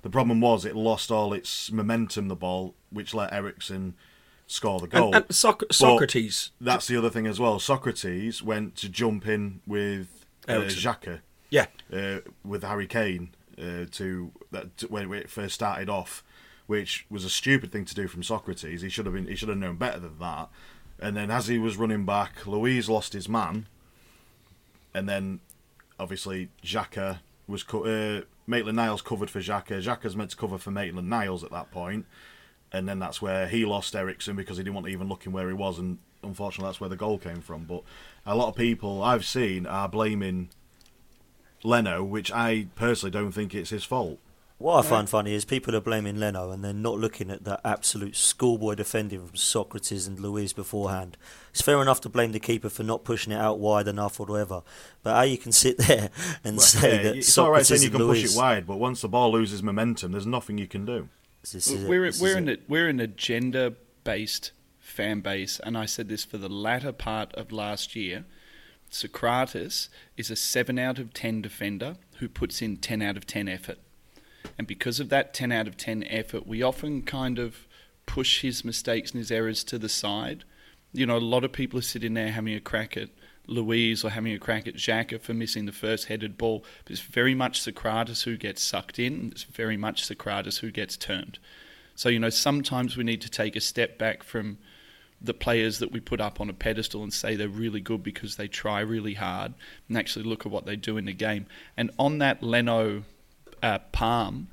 [0.02, 3.94] The problem was it lost all its momentum, the ball, which let Eriksen
[4.46, 5.14] score the goal.
[5.14, 6.50] And, and Soc- But Sokratis.
[6.60, 7.58] That's the other thing as well.
[7.58, 11.66] Sokratis went to jump in with uh, Xhaka, Yeah.
[11.92, 16.22] uh, with Harry Kane uh, to that to, when it first started off,
[16.66, 18.82] which was a stupid thing to do from Sokratis.
[18.82, 20.48] He should have been he should have known better than that.
[21.00, 23.66] And then as he was running back, Luiz lost his man,
[24.92, 25.40] and then
[25.98, 29.80] obviously Xhaka was co- uh, Maitland Niles covered for Xhaka.
[29.82, 32.06] Xhaka's meant to cover for Maitland Niles at that point.
[32.72, 35.32] and then that's where he lost Eriksen because he didn't want to even look in
[35.32, 37.64] where he was, and unfortunately that's where the goal came from.
[37.64, 37.82] But
[38.26, 40.50] a lot of people I've seen are blaming
[41.62, 44.18] Leno, which I personally don't think it's his fault.
[44.58, 47.60] What I find funny is people are blaming Leno and they're not looking at that
[47.64, 51.16] absolute schoolboy defending from Sokratis and Luiz beforehand.
[51.50, 54.26] It's fair enough to blame the keeper for not pushing it out wide enough or
[54.26, 54.62] whatever,
[55.04, 56.10] but how you can sit there
[56.42, 58.66] and say Yeah, that it's all right Sokratis saying you can Luiz, push it wide,
[58.66, 61.08] but once the ball loses momentum, there's nothing you can do.
[61.42, 62.48] This is we're this we're it.
[62.48, 67.32] a, we're an agenda based fan base, and I said this for the latter part
[67.34, 68.24] of last year.
[68.90, 73.46] Sokratis is a seven out of ten defender who puts in ten out of ten
[73.48, 73.78] effort,
[74.56, 77.66] and because of that ten out of ten effort, we often kind of
[78.06, 80.44] push his mistakes and his errors to the side.
[80.92, 83.10] You know, a lot of people are sitting there having a crack at
[83.46, 87.00] Luiz or having a crack at Xhaka for missing the first headed ball, but it's
[87.00, 89.30] very much Sokratis who gets sucked in.
[89.32, 91.38] It's very much Sokratis who gets turned.
[91.94, 94.58] So, you know, sometimes we need to take a step back from
[95.20, 98.36] the players that we put up on a pedestal and say they're really good because
[98.36, 99.52] they try really hard
[99.88, 101.46] and actually look at what they do in the game.
[101.76, 103.02] And on that Leno
[103.62, 104.48] uh, palm,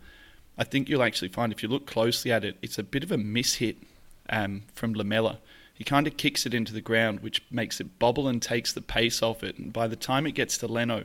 [0.57, 3.11] I think you'll actually find if you look closely at it, it's a bit of
[3.11, 3.75] a mishit
[4.29, 5.39] um, from Lamela.
[5.73, 8.81] He kind of kicks it into the ground, which makes it bobble and takes the
[8.81, 9.57] pace off it.
[9.57, 11.03] And by the time it gets to Leno,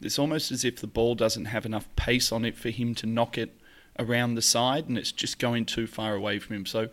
[0.00, 3.06] it's almost as if the ball doesn't have enough pace on it for him to
[3.06, 3.54] knock it
[3.98, 6.66] around the side, and it's just going too far away from him.
[6.66, 6.88] So,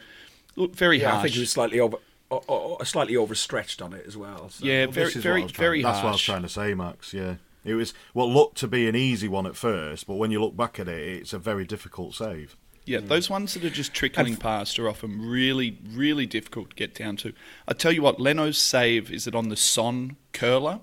[0.57, 1.19] look, very Yeah, harsh.
[1.19, 1.97] I think he was slightly over,
[2.31, 2.43] o-
[2.79, 4.49] o- slightly overstretched on it as well.
[4.49, 6.03] so- yeah, Well, very, this is what I very, was trying- That's harsh.
[6.03, 7.13] what I was trying to say, Max.
[7.13, 10.41] Yeah, it was what looked to be an easy one at first, but when you
[10.41, 12.55] look back at it, it's a very difficult save.
[12.85, 13.07] Yeah, hmm.
[13.07, 17.15] those ones that are just trickling past are often really, really difficult to get down
[17.17, 17.33] to.
[17.67, 20.81] I tell you what, Leno's save is it on the Son curler?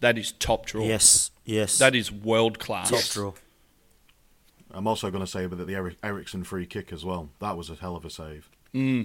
[0.00, 0.84] That is top draw.
[0.84, 1.78] Yes, yes.
[1.78, 2.90] That is world class.
[2.90, 3.32] top draw.
[4.70, 7.30] I'm also going to say that the Eriksen free kick as well.
[7.40, 8.50] That was a hell of a save.
[8.72, 9.02] Hmm.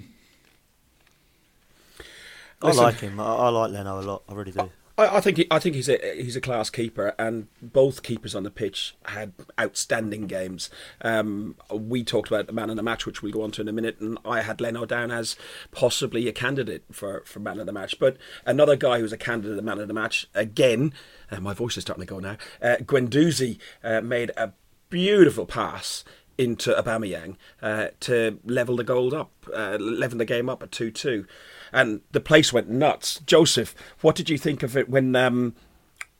[2.62, 3.20] I Listen- like him.
[3.20, 4.22] I, I like Leno a lot.
[4.28, 4.70] I really do.
[4.96, 8.34] I, I think he, I think he's a he's a class keeper, and both keepers
[8.34, 10.70] on the pitch had outstanding games.
[11.02, 13.68] Um, we talked about the man of the match, which we'll go on to in
[13.68, 15.36] a minute, and I had Leno down as
[15.72, 17.98] possibly a candidate for, for man of the match.
[17.98, 20.92] But another guy who's a candidate of man of the match again,
[21.30, 22.36] uh, my voice is starting to go now.
[22.62, 24.52] Uh, Guendouzi uh, made a
[24.90, 26.04] beautiful pass
[26.36, 30.90] into Aubameyang uh, to level the goal up, uh, level the game up at two
[30.90, 31.26] two,
[31.74, 33.20] and the place went nuts.
[33.26, 35.54] Joseph, what did you think of it when um,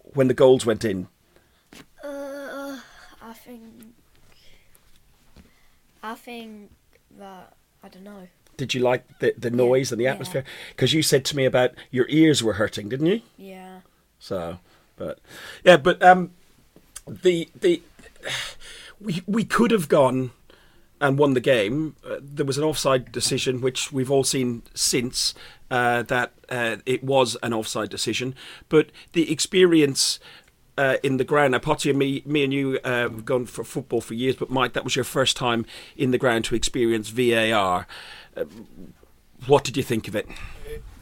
[0.02, 1.06] when the goals went in?
[2.02, 2.78] Uh,
[3.22, 3.62] I think.
[6.02, 6.70] I think
[7.18, 8.28] that I don't know.
[8.56, 10.44] Did you like the the noise and the atmosphere?
[10.70, 13.22] Because you said to me about your ears were hurting, didn't you?
[13.38, 13.80] Yeah.
[14.18, 14.58] So,
[14.96, 15.20] but
[15.64, 16.32] yeah, but um,
[17.06, 17.80] the the
[19.00, 20.32] we we could have gone
[21.04, 21.94] and won the game.
[22.02, 25.34] Uh, there was an offside decision, which we've all seen since
[25.70, 28.34] uh, that uh, it was an offside decision.
[28.68, 30.18] But the experience.
[30.76, 33.62] Uh, in the ground, now Potty and me, me and you uh, have gone for
[33.62, 35.64] football for years, but Mike, that was your first time
[35.96, 37.86] in the ground to experience VAR.
[38.36, 38.44] Uh,
[39.46, 40.26] what did you think of it?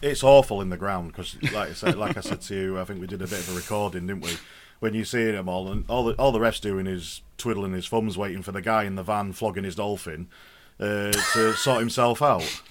[0.03, 2.85] It's awful in the ground because, like I said, like I said to you, I
[2.85, 4.33] think we did a bit of a recording, didn't we?
[4.83, 7.87] When you see him all, and all the all the refs doing is twiddling his
[7.87, 10.27] thumbs, waiting for the guy in the van flogging his dolphin
[10.81, 12.63] uh, to sort himself out.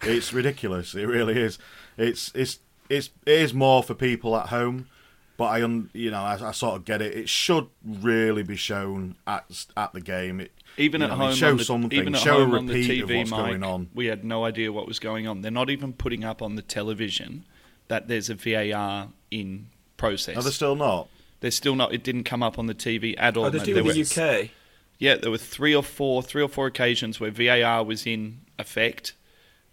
[0.00, 0.94] It's ridiculous.
[0.94, 1.58] It really is.
[1.98, 4.88] It's it's it's it is more for people at home,
[5.36, 7.14] but I un, you know I, I sort of get it.
[7.14, 10.40] It should really be shown at at the game.
[10.40, 13.02] It, Even at know, home, show the, something, even at show home on the repeat
[13.02, 13.90] TV, of what's Mike, going on.
[13.94, 15.42] we had no idea what was going on.
[15.42, 17.44] They're not even putting up on the television
[17.88, 20.34] that there's a VAR in process.
[20.34, 21.08] Are they still not?
[21.40, 21.92] They're still not.
[21.94, 23.44] It didn't come up on the TV at all.
[23.46, 23.64] Oh, mate.
[23.64, 24.50] doing There the were- UK.
[24.98, 29.12] Yeah, there were three or four, three or four occasions where VAR was in effect,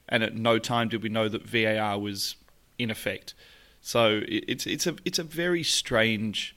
[0.08, 2.36] and at no time did we know that VAR was
[2.78, 3.34] in effect.
[3.82, 6.56] So it- it's it's a it's a very strange.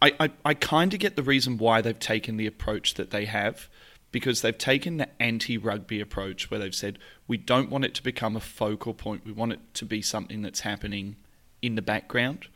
[0.00, 3.24] I I, I kind of get the reason why they've taken the approach that they
[3.24, 3.68] have,
[4.12, 8.36] because they've taken the anti-rugby approach where they've said we don't want it to become
[8.36, 9.24] a focal point.
[9.26, 11.16] We want it to be something that's happening
[11.60, 12.46] in the background.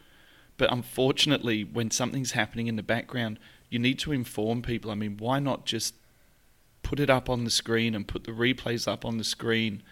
[0.57, 3.39] But unfortunately, when something's happening in the background,
[3.71, 4.91] you need to inform people.
[4.91, 5.95] I mean, why not just
[6.83, 9.83] put it up on the screen and put the replays up on the screen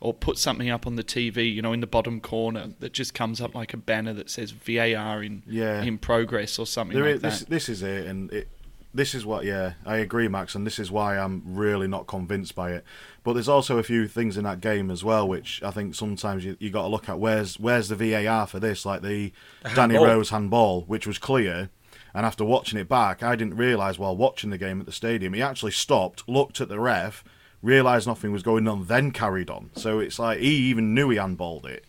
[0.00, 3.14] or put something up on the TV, you know, in the bottom corner that just
[3.14, 5.82] comes up like a banner that says VAR in Yeah.
[5.82, 7.30] in progress or something There like is, that.
[7.30, 8.48] this, this is it, and it,
[8.94, 9.44] this is what.
[9.44, 12.84] Yeah, I agree, Max, and this is why I'm really not convinced by it.
[13.24, 16.44] But there's also a few things in that game as well, which I think sometimes
[16.44, 17.18] you you got to look at.
[17.18, 18.84] Where's where's the VAR for this?
[18.84, 19.32] Like the,
[19.74, 20.06] Danny handball.
[20.06, 21.70] Rose handball, which was clear.
[22.14, 25.32] And after watching it back, I didn't realise while watching the game at the stadium,
[25.32, 27.24] he actually stopped, looked at the ref,
[27.62, 29.70] realised nothing was going on, then carried on.
[29.76, 31.86] So it's like he even knew he handballed it.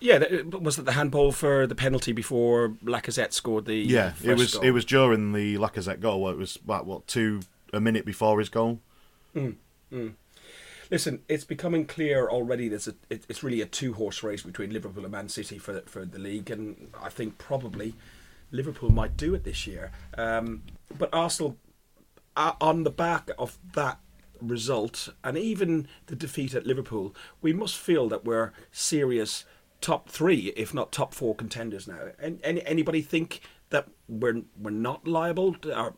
[0.00, 4.54] Yeah, was it the handball for the penalty before Lacazette scored the Yeah, it was
[4.54, 4.62] goal?
[4.62, 6.20] it was during the Lacazette goal.
[6.22, 7.40] Where it was about what two
[7.72, 8.80] a minute before his goal.
[10.90, 12.68] Listen, it's becoming clear already.
[12.68, 15.72] There's a it, it's really a two horse race between Liverpool and Man City for
[15.72, 17.94] the, for the league, and I think probably
[18.50, 19.90] Liverpool might do it this year.
[20.18, 20.62] Um,
[20.96, 21.56] but Arsenal,
[22.36, 23.98] uh, on the back of that
[24.40, 29.44] result, and even the defeat at Liverpool, we must feel that we're serious
[29.80, 32.08] top three, if not top four contenders now.
[32.18, 35.94] And any, anybody think that we're we're not liable to, or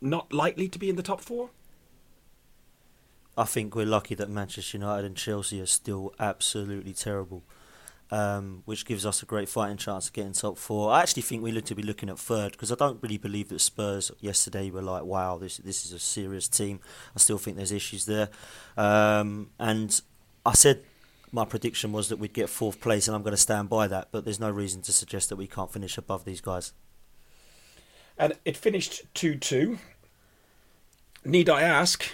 [0.00, 1.50] not likely to be in the top four?
[3.36, 7.42] I think we're lucky that Manchester United and Chelsea are still absolutely terrible,
[8.10, 10.90] um, which gives us a great fighting chance of getting top four.
[10.92, 13.48] I actually think we look to be looking at third because I don't really believe
[13.50, 16.80] that Spurs yesterday were like, wow, this this is a serious team.
[17.14, 18.28] I still think there's issues there,
[18.76, 20.00] um, and
[20.44, 20.82] I said
[21.32, 24.08] my prediction was that we'd get fourth place, and I'm going to stand by that.
[24.10, 26.72] But there's no reason to suggest that we can't finish above these guys.
[28.18, 29.78] And it finished 2 2.
[31.24, 32.04] Need I ask,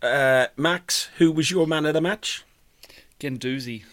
[0.00, 2.44] Uh, Max, who was your man of the match?
[3.20, 3.84] Guendouzi.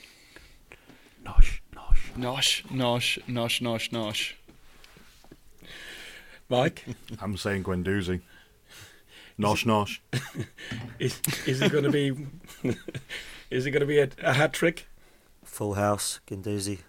[1.30, 2.14] Nosh, nosh.
[2.18, 4.34] Nosh, nosh, nosh, nosh, nosh.
[6.50, 6.86] Mike,
[7.22, 8.22] I'm saying Guendouzi.
[9.40, 10.00] Nosh nosh.
[11.00, 12.16] is is it going to be?
[13.52, 14.88] is it going to be a, a hat trick?
[15.44, 16.80] Full House, Guendouzi.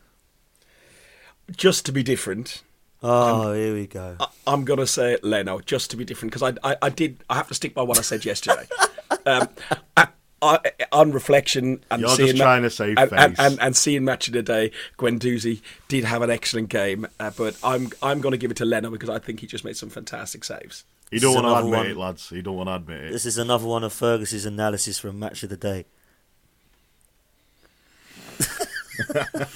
[1.56, 2.62] Just to be different,
[3.02, 4.16] Oh, here we go.
[4.20, 5.60] I, I'm going to say Leno.
[5.60, 7.98] Just to be different, because I, I I did I have to stick by what
[7.98, 8.66] I said yesterday.
[9.26, 9.48] um,
[9.96, 10.08] I,
[10.42, 10.58] I,
[10.92, 13.46] on reflection and You're just seeing trying to save and, and, face.
[13.46, 17.56] and, and seeing match of the day, Guendouzi did have an excellent game, uh, but
[17.62, 19.90] I'm I'm going to give it to Leno because I think he just made some
[19.90, 20.84] fantastic saves.
[21.10, 22.04] You don't This want is to another admit one.
[22.04, 22.30] it, lads.
[22.32, 23.12] You don't want to admit it.
[23.12, 25.84] This is another one of Fergus's analysis from match of the day.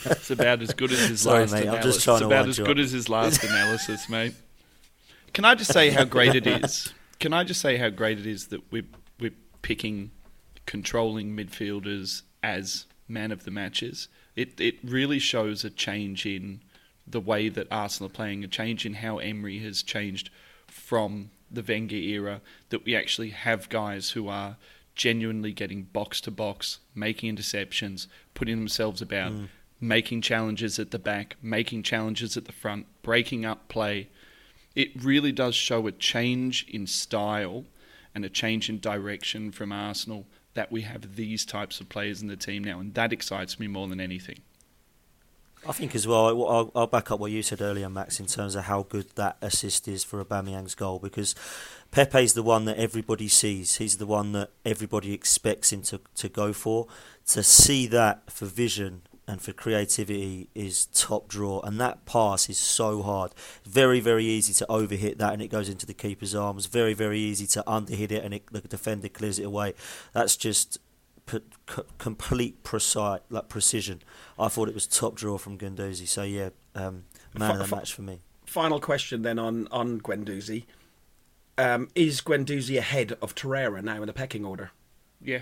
[0.06, 1.94] It's about as good as his Sorry, last mate, I'm analysis.
[1.96, 2.84] just trying it's to about as good up.
[2.84, 4.34] as his last analysis, mate.
[5.34, 6.92] Can I just say how great it is?
[7.20, 8.86] Can I just say how great it is that we're,
[9.20, 10.12] we're picking
[10.66, 14.08] controlling midfielders as man of the matches?
[14.36, 16.60] It, it really shows a change in
[17.06, 20.30] the way that Arsenal are playing, a change in how Emery has changed
[20.66, 24.56] from the Wenger era, that we actually have guys who are
[24.94, 29.48] genuinely getting box to box, making interceptions, putting themselves about, mm.
[29.80, 34.08] making challenges at the back, making challenges at the front, breaking up play.
[34.74, 37.64] It really does show a change in style
[38.14, 42.28] and a change in direction from Arsenal that we have these types of players in
[42.28, 44.40] the team now, and that excites me more than anything.
[45.66, 46.26] I think as well.
[46.26, 49.38] I'll, I'll back up what you said earlier, Max, in terms of how good that
[49.40, 51.34] assist is for Aubameyang's goal because
[51.90, 53.76] Pepe's the one that everybody sees.
[53.76, 56.86] He's the one that everybody expects him to, to go for.
[57.28, 62.58] To see that for vision and for creativity is top draw, and that pass is
[62.58, 63.32] so hard.
[63.64, 66.66] Very, very easy to overhit that, and it goes into the keeper's arms.
[66.66, 69.74] Very, very easy to underhit it, and it, the defender clears it away.
[70.12, 70.78] That's just
[71.26, 74.02] p- c- complete precise, like precision.
[74.38, 76.06] I thought it was top draw from Guendouzi.
[76.06, 77.04] So yeah, um,
[77.36, 78.20] man of the Fi- match for me.
[78.46, 80.64] Final question then on on Guendouzi.
[81.56, 84.72] Um, is Guendouzi ahead of Torreira now in the pecking order?
[85.20, 85.40] Yeah,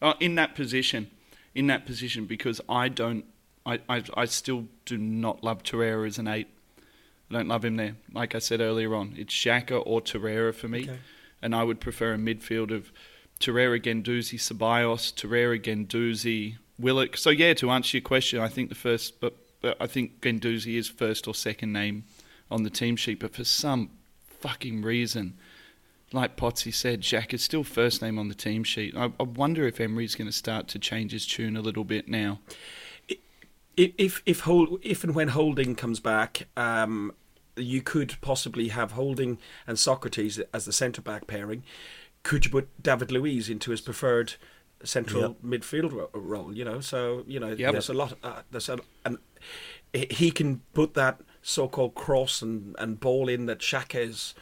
[0.00, 1.10] uh, in that position,
[1.56, 3.24] in that position, because I don't,
[3.64, 6.48] I, I, I still do not love Torreira as an eight.
[7.30, 7.96] I don't love him there.
[8.12, 10.98] Like I said earlier on, it's Xhaka or Torreira for me, Okay.
[11.42, 12.92] and I would prefer a midfield of
[13.40, 17.16] Torreira, Guendouzi, Ceballos, Torreira, Guendouzi, Willock.
[17.16, 20.76] So yeah, to answer your question, I think the first, but, but I think Guendouzi
[20.76, 22.04] is first or second name
[22.50, 23.90] on the team sheet, but for some
[24.28, 25.34] fucking reason
[26.12, 28.96] like Potsy said, Jack is still first name on the team sheet.
[28.96, 32.08] I, I wonder if Emery's going to start to change his tune a little bit
[32.08, 32.38] now.
[33.76, 37.12] If if if, Hol- if and when Holding comes back, um,
[37.56, 41.62] you could possibly have Holding and Sokratis as the centre back pairing.
[42.22, 44.34] Could you put David Luiz into his preferred
[44.82, 45.36] central Yep.
[45.44, 46.56] midfield ro- role?
[46.56, 47.72] You know, so you know, Yep.
[47.72, 48.14] there's a lot.
[48.22, 49.18] Uh, there's a, and
[49.92, 54.34] he- he can put that so-called cross and, and ball in that Xhaka is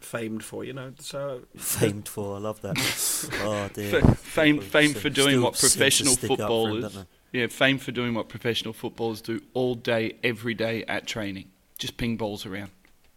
[0.00, 0.64] famed for.
[0.64, 2.76] You know, so Famed for, I love that.
[3.42, 3.96] oh dear.
[3.98, 7.06] F- fame, People fame for doing still what professional stick up for him, footballers, don't
[7.32, 11.50] yeah, fame for doing what professional footballers do all day, every day at training.
[11.78, 12.70] Just ping balls around,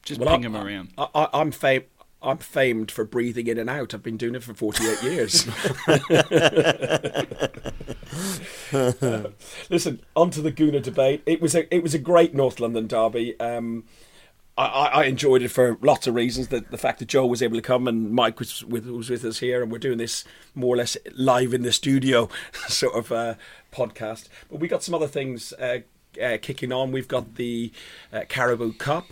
[0.03, 0.89] just Well, ping I- them around.
[0.97, 1.85] I, I, I'm famed.
[2.21, 3.93] I'm famed for breathing in and out.
[3.93, 5.45] I've been doing it for 48 years.
[9.69, 11.21] Listen, on to the Gooner debate.
[11.25, 13.39] It was a it was a great North London derby.
[13.39, 13.83] Um,
[14.57, 16.47] I, I enjoyed it for lots of reasons.
[16.47, 19.25] The, the fact that Joe was able to come and Mike was with was with
[19.25, 22.29] us here, and we're doing this more or less live in the studio
[22.67, 23.35] sort of uh,
[23.73, 24.29] podcast.
[24.49, 25.79] But we got some other things uh,
[26.21, 26.93] uh, kicking on.
[26.93, 27.71] We've got the
[28.13, 29.07] uh, Carabao Cup.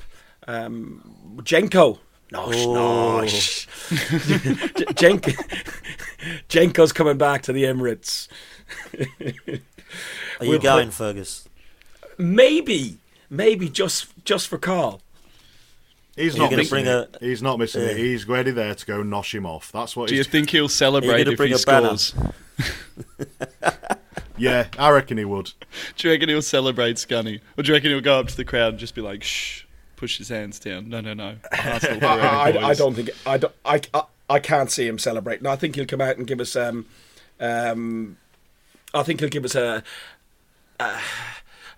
[0.48, 2.00] Um, Jenko.
[2.32, 3.68] Nosh, nosh.
[4.96, 5.36] Jenko,
[6.50, 8.28] Jenko's coming back to the Emirates.
[10.40, 11.48] Are you We'll going, Fergus?
[12.18, 12.98] Maybe,
[13.30, 15.03] maybe just just for Carl.
[16.16, 17.16] He's not missing it.
[17.22, 17.98] a- He's not missing it.
[17.98, 19.72] He's ready there to go nosh him off.
[19.72, 21.98] That's what Do you think he'll celebrate gonna if bring he a banner?
[21.98, 22.14] scores?
[24.38, 25.52] yeah, I reckon he would.
[25.98, 28.46] Do you reckon he'll celebrate Scunny, or do you reckon he'll go up to the
[28.46, 29.64] crowd and just be like, "Shh"?
[29.96, 30.90] Push his hands down.
[30.90, 31.36] No, no, no.
[31.54, 35.42] I, I, I don't think I don't I, I, I can't see him celebrate.
[35.42, 36.86] No, I think he'll come out and give us um
[37.40, 38.18] um
[38.94, 39.82] I think he'll give us a.
[40.80, 41.00] Uh,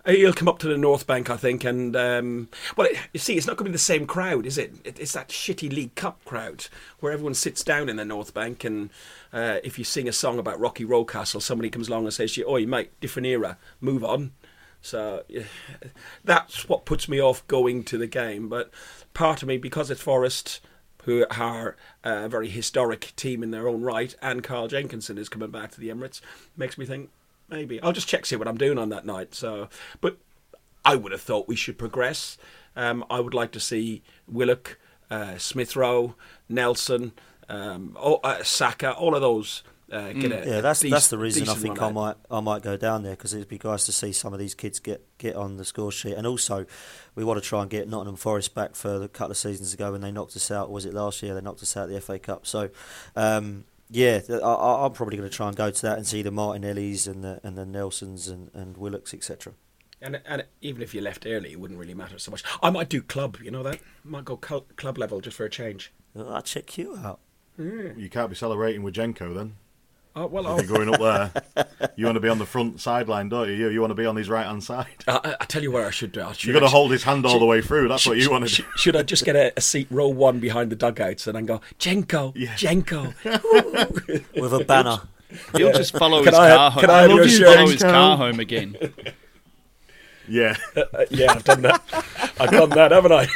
[0.06, 3.38] He'll come up to the North Bank, I think, and um, well, it, you see,
[3.38, 4.76] it's not going to be the same crowd, is it?
[4.84, 5.00] it?
[5.00, 6.68] It's that shitty League Cup crowd
[7.00, 8.92] where everyone sits down in the North Bank, and
[9.34, 12.42] uh, if you sing a song about Rocky Rocastle, somebody comes along and says to
[12.42, 14.32] you, "Oi, mate, different era, move on."
[14.82, 15.46] So yeah,
[16.24, 18.48] that's what puts me off going to the game.
[18.48, 18.70] But
[19.16, 20.62] part of me, because it's Forest,
[21.06, 25.50] who are a very historic team in their own right, and Carl Jenkinson is coming
[25.50, 26.22] back to the Emirates,
[26.56, 27.10] makes me think
[27.50, 29.34] maybe I'll just check see what I'm doing on that night.
[29.36, 29.70] So,
[30.02, 30.18] but
[30.84, 32.38] I would have thought we should progress.
[32.76, 34.78] Um, I would like to see Willock,
[35.10, 36.16] uh, Smith Rowe,
[36.50, 37.14] Nelson,
[37.50, 39.64] um, uh, Saka, all of those.
[39.92, 42.64] Uh, get a, Yeah, that's a that's the reason I think I might I might
[42.64, 45.36] go down there because it'd be nice to see some of these kids get, get
[45.36, 46.66] on the score sheet, and also
[47.14, 49.92] we want to try and get Nottingham Forest back for a couple of seasons ago
[49.92, 50.72] when they knocked us out.
[50.72, 51.36] Was it last year?
[51.36, 52.48] They knocked us out of the FA Cup.
[52.48, 52.70] So,
[53.16, 56.22] um, yeah, I, I- I'm probably going to try and go to that and see
[56.22, 59.54] the Martinellis and the and the Nelsons and and Willocks etc.
[60.02, 62.44] And, and even if you left early, it wouldn't really matter so much.
[62.62, 63.80] I might do club, you know that?
[64.04, 65.94] Might go cul- club level just for a change.
[66.16, 67.20] I'll check you out.
[67.58, 69.56] You can't be celebrating with Jenko then.
[70.18, 72.80] Oh, well, If I'll, you're going up there, you want to be on the front
[72.80, 73.56] sideline, don't you?
[73.56, 74.88] You, you want to be on his right hand side.
[75.08, 76.22] I, I tell you where I should do.
[76.24, 77.90] I should You've got to hold his hand all the way through.
[77.90, 78.68] That's what you want to do.
[78.78, 81.60] Should I just get a, a seat row one behind the dugouts and then go,
[81.80, 82.54] Jenko, Yeah.
[82.56, 83.14] Jenko?
[84.42, 85.00] with a banner.
[85.56, 86.82] He'll just follow Can his I car home.
[86.82, 88.78] can I have He'll your follow his car home again.
[90.28, 91.82] Yeah, Uh, yeah, I've done that.
[92.40, 93.28] I've done that, haven't I?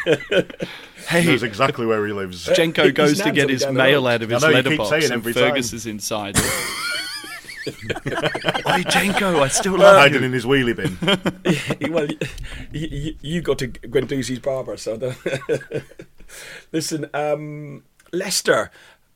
[1.07, 2.45] Hey, knows exactly where he lives.
[2.45, 4.89] Jenko His goes to get his mail out of I his know, you keep letterbox
[4.89, 5.77] saying and every Fergus time.
[5.77, 6.43] is inside it.
[7.65, 10.27] hey, Jenko, I still Uh, love Hiding you.
[10.27, 11.91] in his wheelie bin.
[11.91, 12.05] well,
[12.71, 15.83] you, you, you go to Guendouzi's barber, so the
[16.71, 17.09] listen.
[17.13, 18.69] Um, Leicester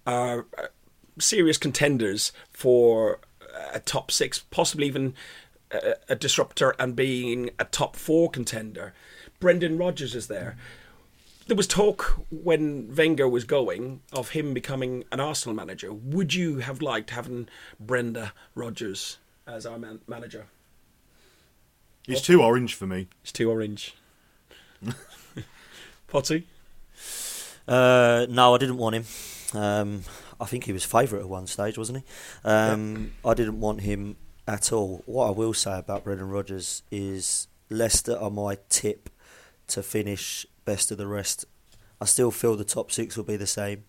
[0.07, 0.67] are uh,
[1.19, 3.19] serious contenders for
[3.73, 5.13] a top six, possibly even
[5.73, 8.93] a, a disruptor and being a top four contender.
[9.39, 10.55] Brendan Rodgers is there.
[11.47, 15.91] There was talk when Wenger was going of him becoming an Arsenal manager.
[15.91, 17.49] Would you have liked having
[17.79, 20.45] Brendan Rodgers as our man- manager?
[22.07, 23.07] He's too orange for me.
[23.23, 23.95] It's too orange.
[26.07, 26.47] Potty?
[27.67, 29.05] Uh, no, I didn't want him.
[29.53, 30.03] Um,
[30.39, 32.03] I think he was favourite at one stage, wasn't he?
[32.43, 34.17] Um, I didn't want him
[34.47, 35.03] at all.
[35.05, 39.09] What I will say about Brendan Rodgers is Leicester are my tip
[39.67, 41.45] to finish best of the rest.
[42.01, 43.85] I still feel the top six will be the same,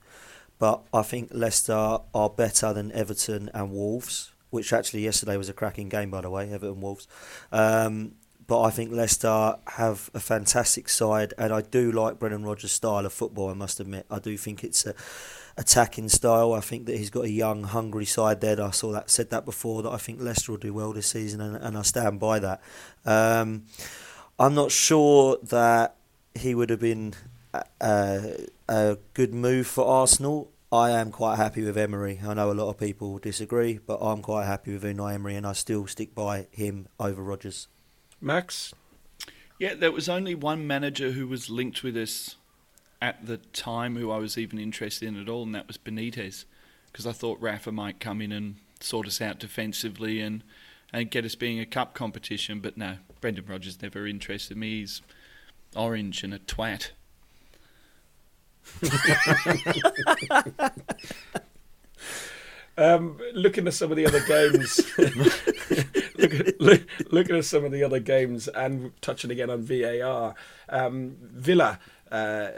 [0.58, 5.52] but I think Leicester are better than Everton and Wolves, which actually yesterday was a
[5.52, 7.08] cracking game, by the way, Everton Wolves.
[7.50, 8.12] Um,
[8.46, 13.06] but I think Leicester have a fantastic side, and I do like Brendan Rodgers' style
[13.06, 13.48] of football.
[13.48, 14.94] I must admit, I do think it's a
[15.56, 16.52] attacking style.
[16.52, 18.60] I think that he's got a young, hungry side there.
[18.60, 19.82] I saw that said that before.
[19.82, 22.60] That I think Leicester will do well this season, and, and I stand by that.
[23.04, 23.66] Um,
[24.38, 25.96] I'm not sure that
[26.34, 27.14] he would have been
[27.52, 30.50] a, a, a good move for Arsenal.
[30.72, 32.20] I am quite happy with Emery.
[32.26, 35.46] I know a lot of people disagree, but I'm quite happy with Unai Emery, and
[35.46, 37.68] I still stick by him over Rodgers.
[38.20, 38.74] Max?
[39.60, 42.36] Yeah, there was only one manager who was linked with us
[43.04, 46.46] at the time who I was even interested in at all, and that was Benitez.
[46.90, 50.42] Because I thought Rafa might come in and sort us out defensively and,
[50.90, 52.60] and get us being a cup competition.
[52.60, 54.80] But no, Brendan Rodgers never interested me.
[54.80, 55.02] He's
[55.76, 56.92] orange and a twat.
[62.76, 64.80] Um, looking at some of the other games,
[66.18, 66.82] look, at- look,
[67.12, 70.34] looking at some of the other games, and touching again on VAR,
[70.68, 71.78] um, Villa,
[72.14, 72.50] uh,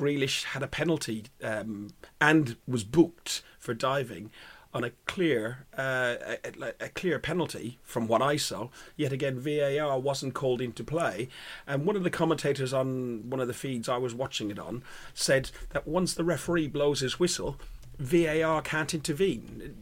[0.00, 4.30] Grealish had a penalty um, and was booked for diving
[4.74, 6.14] on a clear, uh,
[6.44, 8.68] a, a clear penalty from what I saw.
[8.96, 11.28] Yet again, VAR wasn't called into play,
[11.66, 14.82] and one of the commentators on one of the feeds I was watching it on
[15.14, 17.56] said that once the referee blows his whistle.
[17.98, 19.74] VAR can't intervene.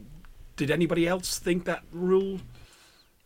[0.55, 2.39] Did anybody else think that rule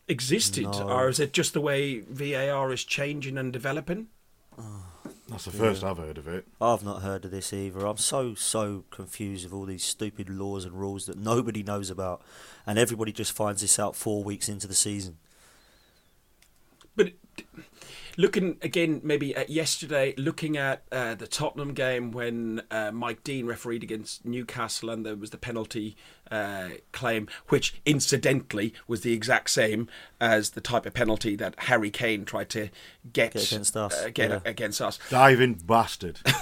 [0.08, 0.90] existed, No.
[0.90, 4.08] or is it just the way VAR is changing and developing?
[5.32, 6.46] That's the first I've heard of it.
[6.60, 7.86] I've not heard of this either.
[7.86, 12.22] I'm so so confused with all these stupid laws and rules that nobody knows about,
[12.68, 15.18] and everybody just finds this out four weeks into the season.
[16.98, 17.14] But
[18.18, 23.46] looking again, maybe at yesterday, looking at uh, the Tottenham game when uh, Mike Dean
[23.46, 25.96] refereed against Newcastle and there was the penalty
[26.30, 29.88] uh, claim, which incidentally was the exact same
[30.20, 32.70] as the type of penalty that Harry Kane tried to
[33.12, 34.40] get, Get against us, uh, get yeah.
[34.46, 34.98] against us.
[35.10, 36.20] Diving bastard.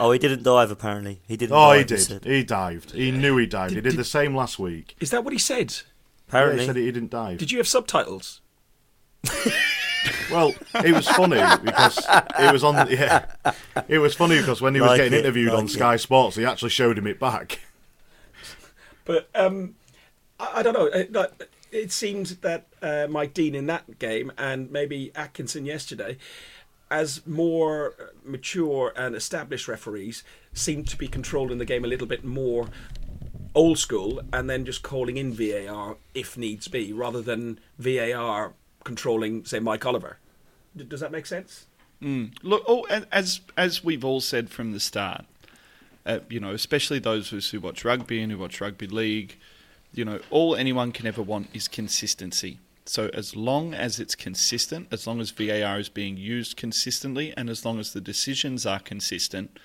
[0.00, 1.20] Oh, he didn't dive apparently.
[1.26, 1.52] He didn't.
[1.52, 2.00] Oh, dive, he did.
[2.00, 2.24] said.
[2.24, 2.92] He dived.
[2.92, 3.70] He knew he dived.
[3.70, 4.96] He Did- did did- the same last week.
[5.00, 5.72] Is that what he said?
[5.72, 5.82] Yeah,
[6.28, 7.38] Apparently, he said he didn't dive.
[7.38, 8.40] Did you have subtitles?
[10.30, 11.98] Well, it was funny because
[12.38, 12.90] it was on.
[12.90, 13.24] Yeah,
[13.88, 16.36] it was funny because when he was Like getting it, interviewed on like Sky Sports,
[16.36, 17.60] he actually showed him it back.
[19.06, 19.74] But um,
[20.40, 20.86] I, I don't know.
[20.86, 26.16] It, that- it seemed that uh, Mike Dean in that game and maybe Atkinson yesterday
[26.90, 30.22] as more mature and established referees
[30.52, 32.68] seem to be controlling the game a little bit more
[33.56, 38.54] old school and then just calling in VAR if needs be rather than VAR
[38.84, 40.18] controlling, say, Mike Oliver.
[40.76, 41.66] D- does that make sense?
[42.42, 45.24] Look, oh, as as we've all said from the start,
[46.04, 49.38] uh, you know, especially those us who watch rugby and who watch rugby league,
[49.92, 52.58] you know, all anyone can ever want is consistency.
[52.86, 57.48] So as long as it's consistent, as long as VAR is being used consistently, and
[57.48, 59.58] as long as the decisions are consistent,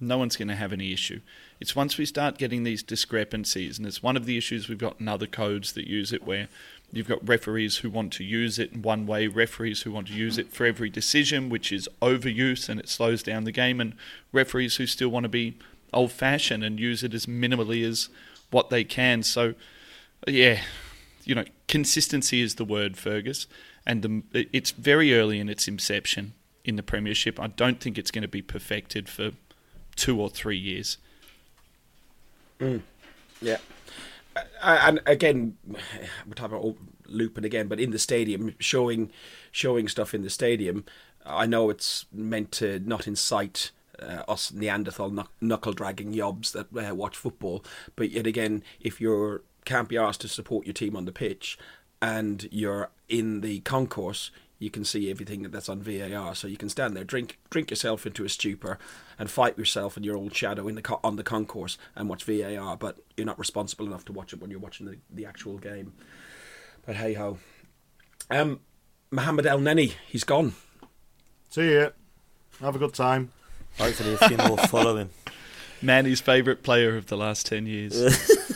[0.00, 1.20] no one's going to have any issue.
[1.60, 5.00] It's once we start getting these discrepancies, and it's one of the issues we've got
[5.00, 6.48] in other codes that use it where
[6.96, 10.14] you've got referees who want to use it in one way, referees who want to
[10.14, 13.94] use it for every decision, which is overuse and it slows down the game, and
[14.32, 15.56] referees who still want to be
[15.92, 18.08] old fashioned and use it as minimally as
[18.50, 19.22] what they can.
[19.22, 19.54] So,
[20.26, 20.60] yeah,
[21.24, 23.46] you know, consistency is the word, Fergus,
[23.86, 26.34] and the, it's very early in its inception
[26.64, 27.38] in the Premiership.
[27.40, 29.32] I don't think it's going to be perfected for
[29.96, 30.98] two or three years.
[32.60, 32.82] Mm.
[33.40, 33.58] Yeah.
[34.62, 35.56] And again,
[36.26, 36.76] we're talking about
[37.06, 39.10] looping again, but in the stadium, showing
[39.52, 40.84] showing stuff in the stadium.
[41.26, 43.70] I know it's meant to not incite
[44.00, 47.64] uh, us Neanderthal knuckle dragging yobs that uh, watch football,
[47.96, 51.58] but yet again, if you can't be asked to support your team on the pitch
[52.02, 54.30] and you're in the concourse,
[54.64, 56.34] you can see everything that's on VAR.
[56.34, 58.78] So you can stand there, drink drink yourself into a stupor,
[59.18, 62.24] and fight yourself and your old shadow in the co- on the concourse and watch
[62.24, 62.76] VAR.
[62.76, 65.92] But you're not responsible enough to watch it when you're watching the, the actual game.
[66.86, 67.38] But hey ho,
[68.30, 68.60] um,
[69.10, 70.54] Mohamed Elneny, he's gone.
[71.50, 71.92] See you.
[72.60, 73.32] Have a good time.
[73.78, 75.10] Hopefully, a few more follow him.
[75.82, 77.94] Manny's favourite player of the last 10 years.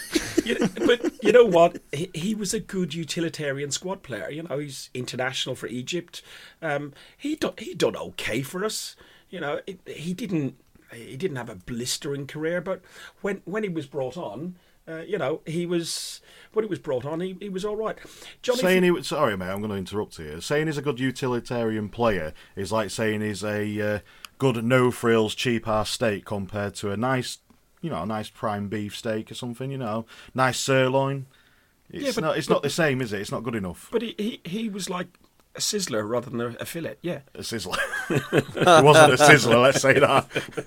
[0.48, 1.80] you but you know what?
[1.92, 4.30] He, he was a good utilitarian squad player.
[4.30, 6.22] You know, he's international for Egypt.
[6.62, 8.96] Um, he done he done okay for us.
[9.30, 10.56] You know, it, he didn't
[10.92, 12.82] he didn't have a blistering career, but
[13.20, 14.56] when when he was brought on,
[14.88, 16.20] uh, you know, he was
[16.52, 17.98] when he was brought on, he, he was all right.
[18.40, 19.50] Johnny, saying he was sorry, mate.
[19.50, 20.40] I'm going to interrupt here.
[20.40, 23.98] Saying he's a good utilitarian player is like saying he's a uh,
[24.38, 27.38] good no frills cheap ass steak compared to a nice,
[27.80, 29.70] you know, a nice prime beef steak or something.
[29.70, 31.26] You know, nice sirloin.
[31.90, 32.38] It's Yeah, but- not.
[32.38, 33.20] It's but- not the same, is it?
[33.20, 33.88] It's not good enough.
[33.90, 35.08] but he, he he was like
[35.54, 36.96] a sizzler rather than a, a fillet.
[37.02, 37.20] Yeah.
[37.34, 37.78] A sizzler.
[38.10, 39.62] it wasn't a sizzler.
[39.62, 40.26] Let's say that.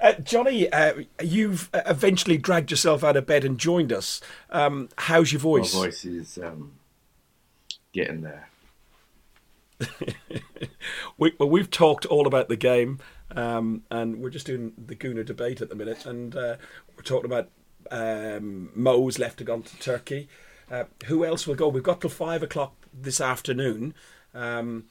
[0.00, 4.20] Uh, Johnny, uh, you've uh, eventually dragged yourself out of bed and joined us.
[4.50, 5.72] Um, how's your voice?
[5.72, 6.02] My voice?
[6.02, 6.72] voice is um,
[7.94, 8.50] getting there.
[11.16, 12.98] We, well, we've talked all about the game,
[13.34, 16.56] um, and we're just doing the Gooner debate at the minute, and uh,
[16.96, 17.50] we're talking about
[17.90, 20.28] um, Mo's left to go to Turkey.
[20.70, 21.68] Uh, who else will go?
[21.68, 23.94] We've got till five o'clock this afternoon.
[24.34, 24.84] Um,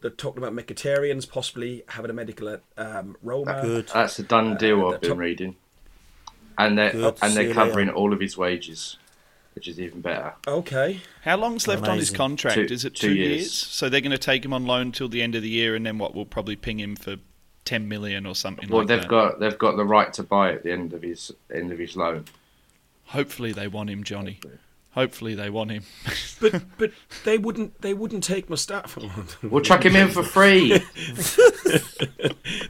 [0.00, 3.60] they're talking about Mkhitaryan's possibly having a medical at um, Roma.
[3.62, 3.88] Good.
[3.94, 4.84] That's a done deal.
[4.86, 5.56] Uh, I've been top- reading,
[6.58, 7.18] and they're Good.
[7.22, 8.96] and they're you covering all of his wages,
[9.54, 10.34] which is even better.
[10.46, 11.00] Okay.
[11.22, 12.56] How long's left on his contract?
[12.56, 13.30] Two- Is it two two years.
[13.30, 13.52] years?
[13.52, 15.86] So they're going to take him on loan till the end of the year, and
[15.86, 16.14] then what?
[16.16, 17.16] We'll probably ping him for
[17.64, 19.08] ten million or something Well, like they've that.
[19.08, 21.96] got they've got the right to buy at the end of his end of his
[21.96, 22.24] loan.
[23.06, 24.40] Hopefully they want him, Johnny.
[24.92, 25.84] Hopefully they want him.
[26.40, 26.90] But but
[27.24, 29.08] they wouldn't they wouldn't take Mustafi.
[29.50, 30.78] We'll chuck him in for free.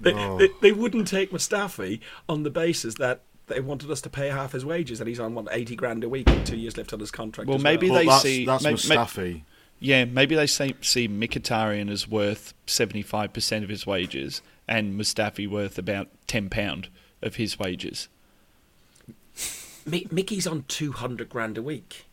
[0.00, 0.38] they, Oh.
[0.38, 4.52] they, they wouldn't take Mustafi on the basis that they wanted us to pay half
[4.52, 7.00] his wages, and he's on what eighty grand a week, with two years left on
[7.00, 7.48] his contract.
[7.48, 9.42] Well, as maybe But they that's, see- that's may- may- Mustafi.
[9.80, 14.98] yeah, maybe they see, see Mkhitaryan as worth seventy five percent of his wages, and
[14.98, 16.88] Mustafi worth about ten pound
[17.20, 18.08] of his wages.
[19.86, 22.06] Mickey's on two hundred grand a week.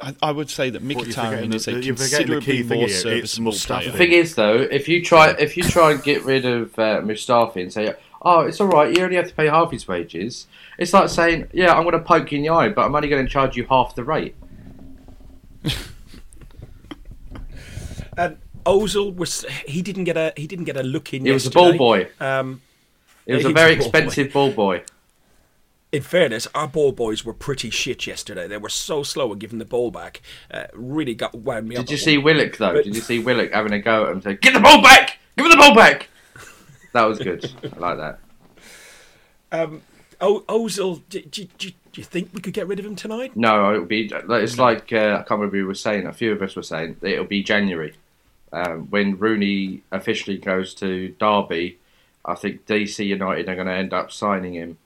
[0.00, 3.02] I, I would say that you're Mkhitaryan is a you're the considerably more here, it's
[3.02, 3.66] serviceable Mustafi.
[3.66, 3.90] player.
[3.90, 7.00] The thing is, though, if you try if you try and get rid of uh,
[7.02, 10.46] Mustafi and say, "Oh, it's all right, you only have to pay half his wages,"
[10.78, 13.08] it's like saying, "Yeah, I'm going to poke you in the eye, but I'm only
[13.08, 14.34] going to charge you half the rate."
[18.16, 18.36] And
[18.70, 21.26] Ozil was he didn't get a he didn't get a look in.
[21.26, 22.08] It was a ball boy.
[22.20, 22.60] Um,
[23.26, 23.98] It was a was very a ball boy.
[23.98, 24.82] expensive ball boy.
[25.92, 28.46] in fairness, our ball boys were pretty shit yesterday.
[28.46, 30.20] They were so slow at giving the ball back.
[30.50, 31.84] Uh, really got wound me up.
[31.86, 32.74] Did you see one- Willock though?
[32.74, 34.22] But- Did you see Willock having a go at him?
[34.22, 35.18] Say, "Get the ball back!
[35.36, 36.08] Give me the ball back!"
[36.92, 37.44] That was good.
[37.76, 38.18] I like that.
[40.20, 41.02] O- Ozil?
[41.08, 43.36] Do, do, do, do you think we could get rid of him tonight?
[43.36, 44.10] No, it'll be.
[44.12, 46.06] It's like uh, I can't remember who was saying.
[46.06, 47.94] A few of us were saying it'll be January
[48.52, 51.78] um, when Rooney officially goes to Derby.
[52.24, 54.76] I think DC United are going to end up signing him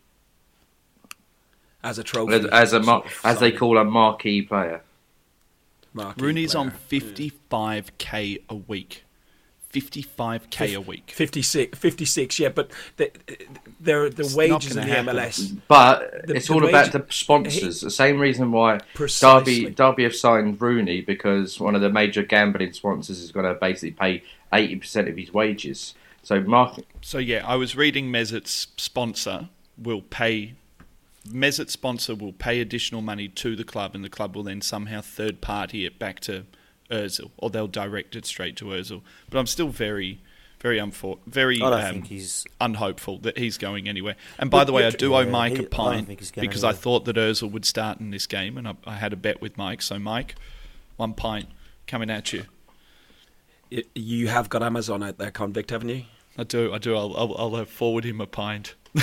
[1.82, 4.82] As a trophy, as, as a mar- sort of as they call a marquee player.
[5.92, 9.04] Marquee Rooney's on fifty five k a week.
[9.80, 11.10] 55k a week.
[11.14, 13.10] 56, 56 yeah, but the,
[13.80, 15.16] the, the not wages in the happen.
[15.16, 15.56] MLS.
[15.68, 17.80] But The- it's the all wage- about the sponsors.
[17.80, 19.62] the same reason why Precisely.
[19.64, 23.54] Derby Derby have signed Rooney because one of the major gambling sponsors is going to
[23.60, 24.22] basically pay
[24.52, 25.94] eighty percent of his wages.
[26.22, 30.54] So Mark, So yeah, I was reading Mesut's sponsor will pay.
[31.28, 35.00] Mezit sponsor will pay additional money to the club, and the club will then somehow
[35.00, 36.44] third party it back to
[36.91, 39.03] Özil, or they'll direct it straight to Özil.
[39.30, 40.20] But I'm still very,
[40.61, 42.45] very unfor- very I don't um, think he's.
[42.61, 44.16] unhopeful that he's going anywhere.
[44.39, 46.20] And by the way, I do owe Yeah, Mike he- I a don't pint think
[46.20, 48.95] he's going because I thought that Özil would start in this game, and I, I
[48.97, 49.82] had a bet with Mike.
[49.82, 50.35] So Mike,
[50.97, 51.49] one pint
[51.87, 52.45] coming at you.
[53.95, 56.05] You have got Amazon out there, convict, haven't you?
[56.39, 56.97] I do, I do.
[56.97, 58.74] I'll, I'll, I'll uh, forward him a pint.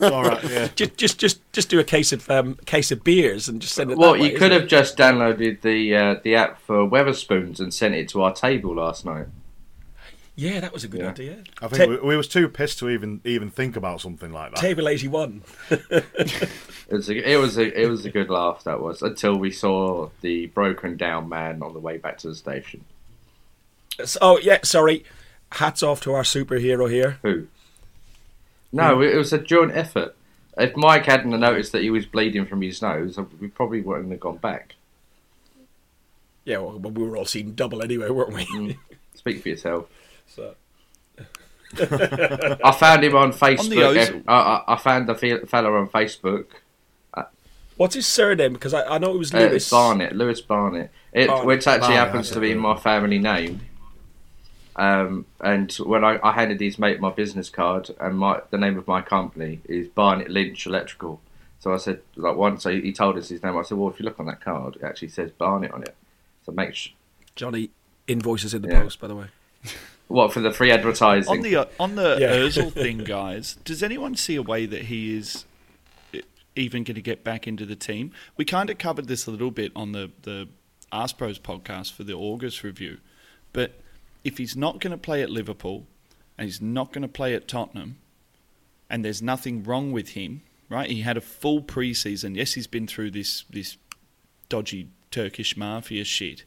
[0.00, 0.68] All right, yeah.
[0.74, 3.90] Just, just, just, just do a case of um, case of beers and just send
[3.90, 3.98] it.
[3.98, 7.60] well, that way, you could isn't have just downloaded the uh, the app for Wetherspoons
[7.60, 9.26] and sent it to our table last night.
[10.34, 11.10] Yeah, that was a good Yeah.
[11.10, 11.44] idea.
[11.60, 14.52] I Ta- think we, we was too pissed to even even think about something like
[14.52, 14.60] that.
[14.60, 15.42] Table eighty-one.
[16.88, 19.50] It was a, it was a, it was a good laugh that was until we
[19.50, 22.84] saw the broken down man on the way back to the station.
[24.04, 25.04] So- Oh yeah, sorry.
[25.52, 27.18] Hats off to our superhero here.
[27.22, 27.46] Who?
[28.72, 30.16] No, it was a joint effort.
[30.56, 34.20] If Mike hadn't noticed that he was bleeding from his nose, we probably wouldn't have
[34.20, 34.74] gone back.
[36.44, 38.44] Yeah, well, we were all seeing double anyway, weren't we?
[38.46, 38.76] Mm.
[39.14, 39.86] Speak for yourself.
[40.26, 40.54] so,
[41.78, 43.94] I found him on Facebook.
[43.96, 44.24] Ozil.
[44.26, 44.34] I,
[44.66, 45.14] I, I found the
[45.46, 46.46] fella on Facebook.
[47.76, 48.52] what's his surname?
[48.54, 49.52] Because I, I know it was Uh, Lewis.
[49.54, 50.90] it's Barnett, Lewis Barnett.
[51.12, 51.46] It, Barnett.
[51.46, 53.60] which actually Barnett, happens to be my family name.
[54.76, 58.78] Um, and when I, I handed his mate my business card, and my the name
[58.78, 61.20] of my company is Barnett Lynch Electrical.
[61.60, 63.98] So I said, like once he he told us his name, I said, well, if
[64.00, 65.94] you look on that card, it actually says Barnett on it.
[66.46, 66.90] So make sh-
[67.36, 67.70] Johnny
[68.06, 68.82] invoices in the Yeah.
[68.82, 69.26] post, by the way.
[70.08, 71.30] what for the free advertising.
[71.30, 72.32] On the uh, on the Yeah.
[72.32, 75.44] Özil thing, guys, does anyone see a way that he is
[76.12, 76.22] e-
[76.56, 78.10] even going to get back into the team?
[78.36, 80.48] We kind of covered this a little bit on the the
[80.90, 82.98] Ask Pros podcast for the August review,
[83.52, 83.80] but
[84.24, 85.86] if he's not going to play at Liverpool
[86.38, 87.98] and he's not going to play at Tottenham,
[88.88, 90.90] and there's nothing wrong with him, right?
[90.90, 92.36] He had a full preseason.
[92.36, 93.76] Yes, he's been through this this
[94.48, 96.44] dodgy Turkish mafia shit.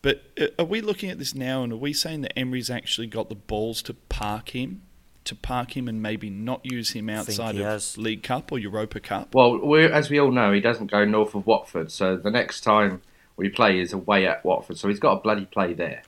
[0.00, 3.08] But uh, are we looking at this now and are we saying that Emery's actually
[3.08, 4.82] got the balls to park him?
[5.24, 7.98] To park him and maybe not use him outside he of has.
[7.98, 9.34] League Cup or Europa Cup?
[9.34, 12.62] Well, we're, as we all know, he doesn't go north of Watford, so the next
[12.62, 13.02] time
[13.36, 16.02] we play is away at Watford, so he's got a bloody play there.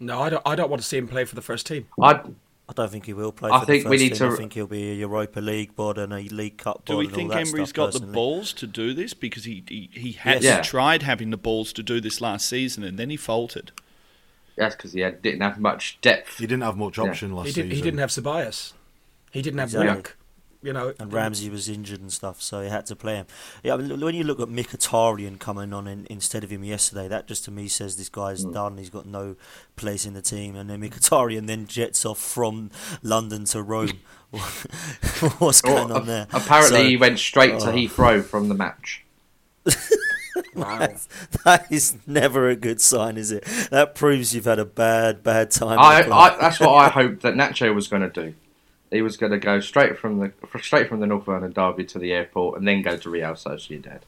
[0.00, 0.42] No, I don't.
[0.46, 1.88] I don't want to see him play for the first team.
[2.00, 2.20] I
[2.70, 3.50] I don't think he will play.
[3.50, 4.28] I for think the we first need team.
[4.28, 6.84] to- I think he'll be a Europa League board and a League Cup bod.
[6.84, 9.14] Do we and think all that Emery's stuff, got the balls to do this?
[9.14, 10.56] Because he he, he had Yes.
[10.58, 10.60] Yeah.
[10.62, 13.72] tried having the balls to do this last season and then he faltered.
[14.56, 16.38] that's because he had, didn't have much depth.
[16.38, 17.04] He didn't have much Yeah.
[17.04, 17.76] option last He, did, season.
[17.76, 18.72] he didn't have Ceballos.
[19.30, 19.88] He didn't have Exactly.
[19.88, 20.16] Willock.
[20.60, 23.26] You know, And Ramsey was injured and stuff, so he had to play him.
[23.62, 27.06] Yeah, I mean, when you look at Mkhitaryan coming on in, instead of him yesterday,
[27.06, 28.52] that just to me says this guy's Hmm.
[28.52, 28.76] done.
[28.76, 29.36] He's got no
[29.76, 32.72] place in the team, and then Mkhitaryan then jets off from
[33.04, 34.00] London to Rome.
[35.38, 36.26] What's going on there?
[36.32, 37.72] Apparently, So- he went straight to Oh.
[37.72, 39.04] Heathrow from the match.
[40.54, 43.44] that is never a good sign, is it?
[43.70, 45.78] That proves you've had a bad, bad time.
[45.78, 46.32] I, at the club.
[46.32, 48.34] I, that's what I hoped that Nacho was going to do.
[48.90, 51.98] He was going to go straight from the straight from the North Vernon derby to
[51.98, 54.00] the airport and then go to Real Sociedad.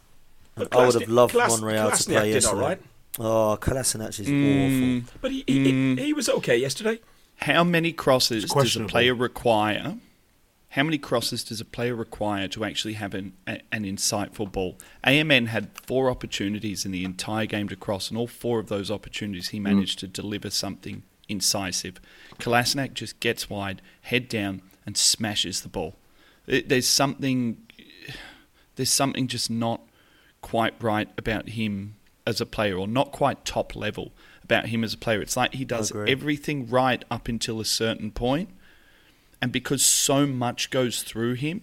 [0.57, 2.61] I would have loved Klas- Monreal to play did all yesterday.
[2.61, 2.83] right.
[3.19, 5.03] Oh, Kolasinac is Mm.
[5.03, 5.19] awful.
[5.21, 7.01] But he, he, he, he was okay yesterday.
[7.37, 9.97] How many crosses does a player require?
[10.75, 14.79] How many crosses does a player require to actually have an, a, an insightful ball?
[15.05, 18.91] AMN had four opportunities in the entire game to cross, and all four of those
[18.91, 22.01] opportunities he managed to deliver something incisive.
[22.39, 25.97] Kolasinac just gets wide, head down, and smashes the ball.
[26.47, 27.59] It- There's something,
[28.77, 29.83] there's something just not
[30.41, 34.13] quite right about him as a player, or not quite top level
[34.43, 35.21] about him as a player.
[35.21, 38.51] It's like he does everything right up until a certain point,
[39.43, 41.63] and because so much goes through him,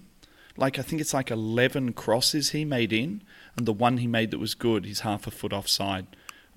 [0.56, 3.22] like I think it's like 11 crosses he made in,
[3.56, 6.08] and the one he made that was good, he's half a foot offside.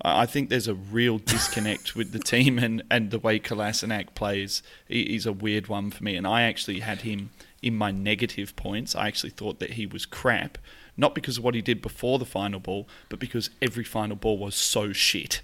[0.03, 4.13] I I think there's a real disconnect with the team and, and the way Kolasinac
[4.15, 4.61] plays.
[4.87, 7.29] He, he's a weird one for me, and I actually had him
[7.61, 8.95] in my negative points.
[8.95, 10.57] I actually thought that he was crap,
[10.97, 14.37] not because of what he did before the final ball, but because every final ball
[14.37, 15.41] was so shit.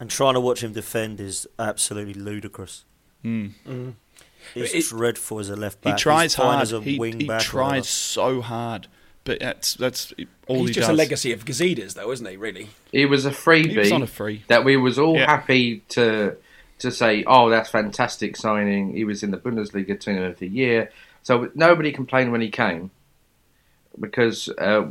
[0.00, 2.84] And trying to watch him defend is absolutely ludicrous.
[3.24, 3.94] Mm.
[4.54, 5.98] He's It- dreadful as a left back.
[5.98, 6.62] He tries He's hard.
[6.62, 8.88] as a He, wing he back or tries so hard,
[9.24, 10.12] but that's that's
[10.48, 10.94] all He's he just does.
[10.94, 12.36] a legacy of Gazidis, though, isn't he?
[12.36, 12.68] Really?
[12.92, 14.42] He was a freebie He was on a free.
[14.48, 15.26] that we was all Yeah.
[15.26, 16.36] happy to
[16.80, 18.94] to say, oh, that's fantastic signing.
[18.94, 20.90] He was in the Bundesliga team of the year,
[21.22, 22.90] so nobody complained when he came
[23.98, 24.90] because uh,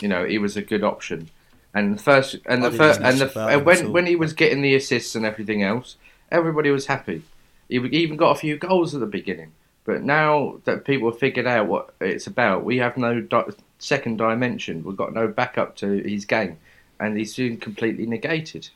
[0.00, 1.30] you know he was a good option.
[1.74, 4.74] And the first and the first and the and when when he was getting the
[4.74, 5.96] assists and everything else,
[6.30, 7.22] everybody was happy.
[7.68, 9.52] He even got a few goals at the beginning.
[9.88, 13.46] But now that people have figured out what it's about, we have no di-
[13.78, 14.84] second dimension.
[14.84, 16.58] We've got no backup to his game,
[17.00, 18.68] and he's been completely negated.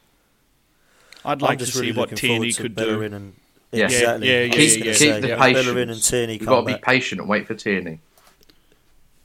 [1.23, 2.87] I'd like to just see what looking Tierney could do.
[2.87, 3.35] Bellerin and
[3.73, 3.85] Yeah.
[3.85, 4.27] exactly.
[4.27, 5.13] Yeah, yeah, I was yeah, just yeah, gonna yeah.
[5.13, 5.67] Keep the yeah, patience.
[5.67, 7.99] Bellerin and Tierney You've got to be patient and wait for Tierney.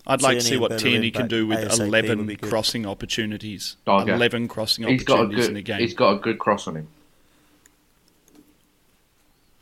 [0.05, 3.77] I'd like to see what Bellerin Tierney can do with ASAP 11 crossing opportunities.
[3.85, 4.13] Dogger.
[4.13, 5.79] 11 crossing He's got a opportunities in a game.
[5.79, 6.87] He's got a good cross on him.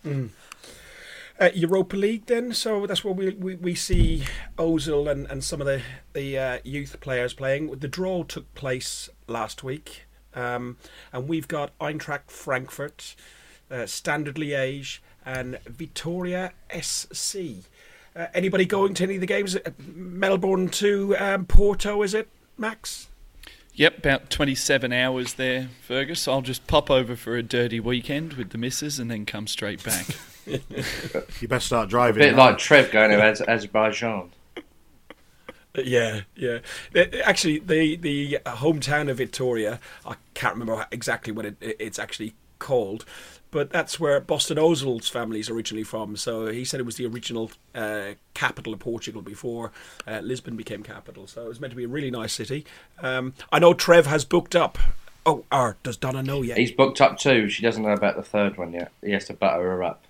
[0.04, 0.30] Mm.
[1.38, 2.54] Uh, Europa League, then.
[2.54, 4.24] So that's where we we, we see
[4.58, 5.82] Ozil and, and some of the
[6.14, 7.72] the uh, youth players playing.
[7.72, 10.78] The draw took place last week, um,
[11.12, 13.16] and we've got Eintracht Frankfurt,
[13.70, 17.38] uh, Standard Liège, and Vitoria SC.
[18.16, 19.58] Uh, anybody going to any of the games?
[19.58, 23.10] Uh, Melbourne to um, Porto, is it, Max?
[23.74, 26.30] Yep, about 27 hours there, Fergus.
[26.30, 29.84] I'll just pop over for a dirty weekend with the missus and then come straight
[29.84, 30.06] back.
[30.46, 32.22] You best start A driving.
[32.22, 32.46] bit now.
[32.46, 34.32] like Trev going to Az- Azerbaijan.
[35.84, 36.60] Yeah, yeah.
[37.26, 43.04] Actually, the the hometown of Victoria, I can't remember exactly what it, it's actually called,
[43.52, 46.16] but that's where Boston Ozil's family is originally from.
[46.16, 49.74] So he said it was the original uh, capital of Portugal before
[50.08, 51.28] uh, Lisbon became capital.
[51.28, 52.66] So it was meant to be a really nice city.
[53.02, 54.78] Um, I know Trev has booked up.
[55.26, 56.58] Oh, or does Donna know yet?
[56.58, 57.50] He's booked up too.
[57.50, 58.91] She doesn't know about the third one yet.
[59.04, 60.06] He has to butter her up.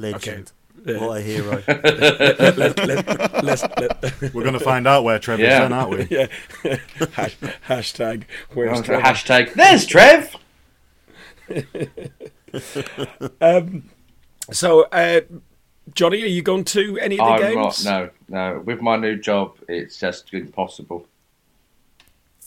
[0.00, 0.52] Legend.
[0.86, 0.98] Okay.
[0.98, 1.62] What a hero.
[1.68, 5.60] let, let, let's, let, We're going to find out where Trevor's Yeah.
[5.60, 6.06] then, aren't we?
[6.10, 6.26] yeah.
[7.12, 7.36] Hash,
[7.68, 8.24] hashtag.
[8.54, 9.02] Where's Trevor?
[9.02, 9.52] hashtag.
[9.54, 10.34] There's Trev.
[14.52, 15.20] So, uh,
[15.94, 17.84] Johnny, are you going to any of the I'm games?
[17.84, 18.10] not.
[18.28, 18.60] No, no.
[18.60, 21.06] With my new job, it's just impossible.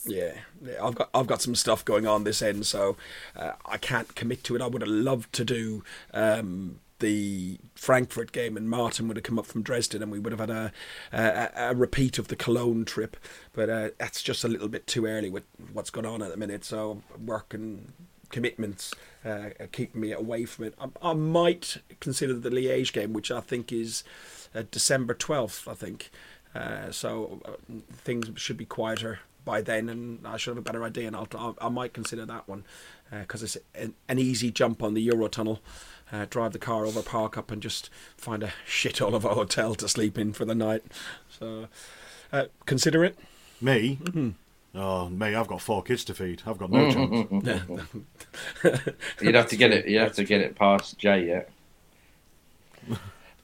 [0.06, 2.98] Yeah, yeah, I've got I've got some stuff going on this end, so
[3.34, 4.60] uh, I can't commit to it.
[4.60, 5.82] I would have loved to do
[6.12, 10.32] um, the Frankfurt game, and Martin would have come up from Dresden, and we would
[10.32, 10.72] have had a
[11.12, 13.16] a, a repeat of the Cologne trip.
[13.52, 15.44] But uh, that's just a little bit too early with
[15.74, 16.64] what's going on at the minute.
[16.64, 17.02] So
[17.34, 17.92] work and
[18.30, 18.94] commitments
[19.24, 20.74] uh, keeping me away from it.
[20.84, 21.66] I, I might
[22.00, 24.04] consider the Liège game, which I think is
[24.54, 25.68] uh, December twelfth.
[25.68, 26.10] I think.
[26.54, 30.84] Uh, so uh, things should be quieter by then, and I should have a better
[30.84, 31.06] idea.
[31.08, 32.64] And I'll, I'll I might consider that one
[33.10, 35.58] because it's an, an easy jump on the Eurotunnel.
[36.14, 39.74] Uh, drive the car over, park up, and just find a shithole of a hotel
[39.74, 40.84] to sleep in for the night.
[41.28, 41.66] So
[42.32, 43.18] uh, consider it.
[43.60, 43.98] Me?
[44.76, 46.42] Oh, me, I've got four kids to feed.
[46.46, 47.88] I've got no chance.
[49.20, 49.88] You'd have to get it.
[49.88, 51.50] You'd have to get it past Jay yet.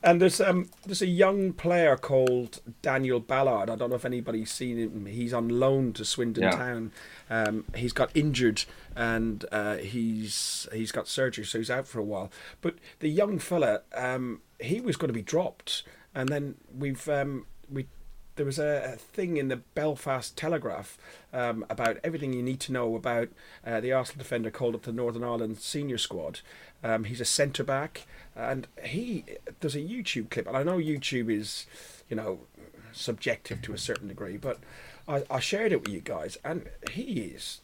[0.02, 3.68] And there's um there's a young player called Daniel Ballard.
[3.68, 5.04] I don't know if anybody's seen him.
[5.04, 6.50] He's on loan to Swindon Yeah.
[6.52, 6.92] Town.
[7.28, 8.64] Um, he's got injured
[8.96, 12.30] and uh, he's he's got surgery, so he's out for a while.
[12.62, 15.82] But the young fella, um, he was going to be dropped,
[16.14, 17.86] and then we've um, we
[18.40, 20.96] there was a, a thing in the Belfast Telegraph
[21.30, 23.28] um, about everything you need to know about
[23.66, 26.40] uh, the Arsenal defender called up the Northern Ireland senior squad.
[26.82, 29.26] Um, he's a centre back, and he
[29.60, 31.66] does a YouTube clip, and I know YouTube is,
[32.08, 32.40] you know,
[32.92, 34.58] subjective to a certain degree, but
[35.06, 37.60] I, I shared it with you guys, and he is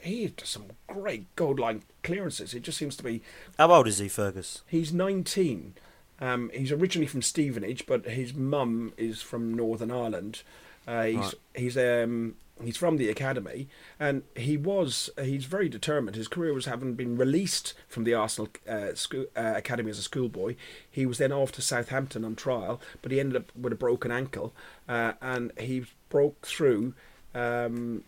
[0.00, 2.54] he does some great goal line clearances.
[2.54, 3.20] It just seems to be
[3.58, 4.62] How old is he, Fergus?
[4.66, 5.74] He's 19.
[6.20, 10.42] Um, he's originally from Stevenage, but his mum is from Northern Ireland.
[10.86, 11.34] Uh, he's Right.
[11.54, 16.16] he's um he's from the academy, and he was he's very determined.
[16.16, 20.02] His career was having been released from the Arsenal uh, school, uh, academy as a
[20.02, 20.54] schoolboy.
[20.88, 24.12] He was then off to Southampton on trial, but he ended up with a broken
[24.12, 24.54] ankle,
[24.88, 26.94] uh, and he broke through.
[27.34, 28.04] Um,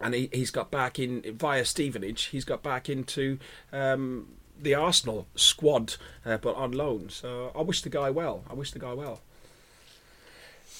[0.00, 2.24] and he, he's got back in via Stevenage.
[2.24, 3.38] He's got back into
[3.72, 4.28] um,
[4.60, 7.08] the Arsenal squad, uh, but on loan.
[7.10, 8.44] So I wish the guy well.
[8.48, 9.20] I wish the guy well.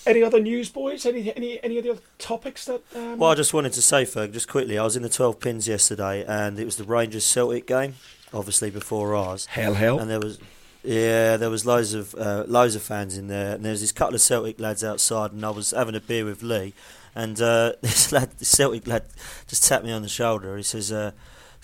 [0.07, 1.07] Any other news, boys?
[1.07, 2.83] Any any any other topics that?
[2.95, 5.41] Um, Well, I just wanted to say, Ferg, just quickly, I was in the 12
[5.41, 7.95] pins yesterday, and it was the Rangers Celtic game,
[8.33, 9.47] obviously before ours.
[9.47, 9.99] hell, hell.
[9.99, 10.39] And there was,
[10.83, 13.93] yeah, there was loads of uh, loads of fans in there, and there was this
[13.93, 16.75] couple of Celtic lads outside, and I was having a beer with Lee,
[17.15, 19.05] and uh, this lad, this Celtic lad,
[19.49, 20.55] just tapped me on the shoulder.
[20.59, 21.13] He says, uh,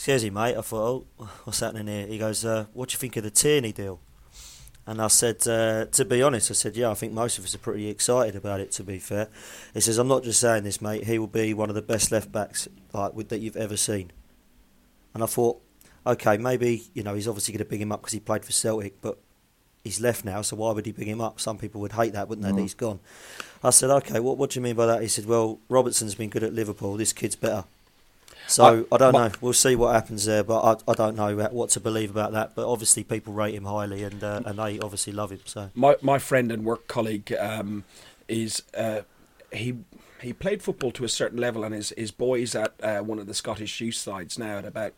[0.01, 2.98] "Excuse me, mate." I thought, "Oh, what's happening here?" He goes, uh, "What do you
[2.98, 4.01] think of the Tierney deal?"
[4.86, 7.55] And I said, uh, to be honest, I said, yeah, I think most of us
[7.55, 8.72] are pretty excited about it.
[8.72, 9.28] To be fair,
[9.74, 11.05] he says, I'm not just saying this, mate.
[11.05, 14.11] He will be one of the best left backs like with, that you've ever seen.
[15.12, 15.61] And I thought,
[16.07, 18.53] okay, maybe you know he's obviously going to big him up because he played for
[18.53, 19.18] Celtic, but
[19.84, 21.40] he's left now, so why would he big him up?
[21.40, 22.53] Some people would hate that, wouldn't they?
[22.53, 23.01] That he's gone.
[23.62, 25.03] I said, okay, what what do you mean by that?
[25.03, 26.96] He said, well, Robertson's been good at Liverpool.
[26.96, 27.64] This kid's better.
[28.51, 29.34] So I, don't my- know.
[29.40, 32.55] We'll see what happens there, but I, I don't know what to believe about that.
[32.55, 35.40] But obviously, people rate him highly, and uh, and they obviously love him.
[35.44, 37.84] So my my friend and work colleague um,
[38.28, 39.03] is uh,
[39.53, 39.76] he
[40.20, 43.26] he played football to a certain level, and his his boys at uh, one of
[43.26, 44.94] the Scottish youth sides now at about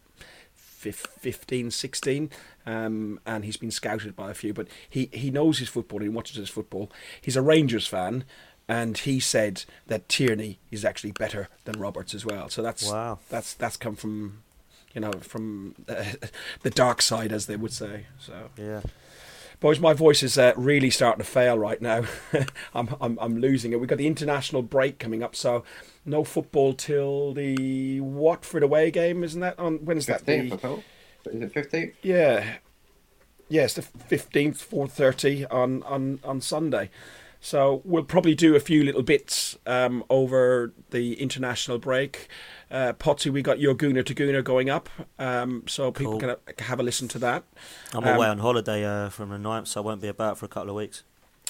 [0.54, 2.30] fif- 15, 16,
[2.66, 4.52] um, and he's been scouted by a few.
[4.52, 6.00] But he he knows his football.
[6.00, 6.90] He watches his football.
[7.20, 8.24] He's a Rangers fan.
[8.72, 12.48] And he said that Tierney is actually better than Roberts as well.
[12.48, 13.18] So that's Wow.
[13.28, 14.42] that's that's come from,
[14.94, 16.04] you know, from uh,
[16.62, 18.06] the dark side, as they would say.
[18.18, 18.80] So yeah,
[19.60, 22.04] Boys, my voice is uh, really starting to fail right now.
[22.74, 23.78] I'm, I'm I'm losing it.
[23.78, 25.64] We've got the international break coming up, so
[26.06, 29.84] no football till the Watford away game, isn't that on?
[29.84, 30.22] When is that?
[30.22, 30.82] Fifteenth, I The.
[31.30, 31.94] Is it fifteenth?
[32.02, 32.54] yeah,
[33.48, 36.88] yes, the fifteenth, four thirty on on on Sunday.
[37.44, 42.28] So we'll probably do a few little bits um, over the international break.
[42.70, 44.88] Uh, Potsy, we got your Gooner to Gooner going up,
[45.18, 46.36] um, so people Cool.
[46.36, 47.42] can have a listen to that.
[47.92, 50.44] I'm Um, away on holiday uh, from the 9th, so I won't be about for
[50.46, 51.02] a couple of weeks.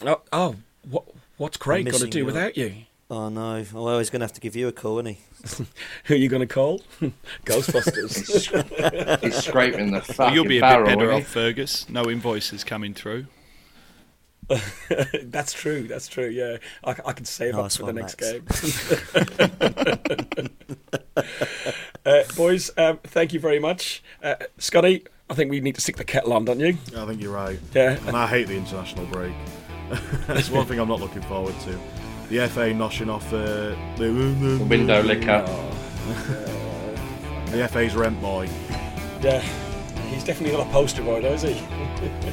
[0.05, 0.57] Oh, oh
[0.89, 1.05] what
[1.37, 2.25] what's Craig going to missing do you.
[2.25, 2.73] without you?
[3.11, 3.63] Oh no!
[3.75, 5.65] Well, he's going to have to give you a call, isn't he?
[6.07, 6.81] Who are you going to call?
[7.45, 9.21] Ghostbusters.
[9.21, 11.87] He's scraping the fucking Well, you'll be a bit better off, Fergus.
[11.91, 13.27] No invoices coming through.
[15.25, 15.87] that's true.
[15.87, 16.29] That's true.
[16.29, 18.45] Yeah, I, I can save Nice up for the one, next game.
[22.07, 25.07] uh, boys, um, thank you very much, uh, Scotty.
[25.31, 26.77] I think we need to stick the kettle on, don't you?
[26.97, 27.59] I think you're right.
[27.75, 27.99] Yeah.
[28.07, 29.33] And I hate the international break.
[30.27, 31.79] That's one thing I'm not looking forward to.
[32.29, 35.45] The FA noshing off uh, the, The window licker.
[37.47, 38.49] The FA's rent boy.
[39.21, 39.41] Yeah,
[40.11, 41.55] he's definitely not a poster boy, though, is he?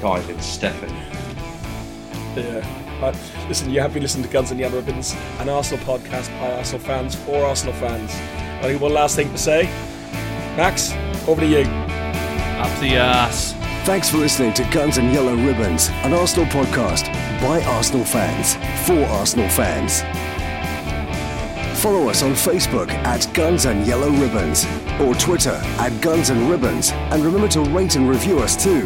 [0.02, 0.90] Guy did Stefan.
[2.36, 2.66] Yeah.
[3.02, 3.16] Uh,
[3.48, 6.82] listen, you have been listening to Guns and Yellow Ribbons, an Arsenal podcast by Arsenal
[6.82, 8.14] fans for Arsenal fans.
[8.64, 9.64] Only one last thing to say.
[10.58, 10.94] Max,
[11.28, 11.60] over to you.
[12.60, 13.54] Up the ass.
[13.86, 17.06] Thanks for listening to Guns and Yellow Ribbons, an Arsenal podcast
[17.42, 18.56] by Arsenal fans
[18.86, 20.02] for Arsenal fans.
[21.82, 24.66] Follow us on Facebook at Guns and Yellow Ribbons
[25.00, 28.86] or Twitter at Guns and Ribbons, and remember to rate and review us too.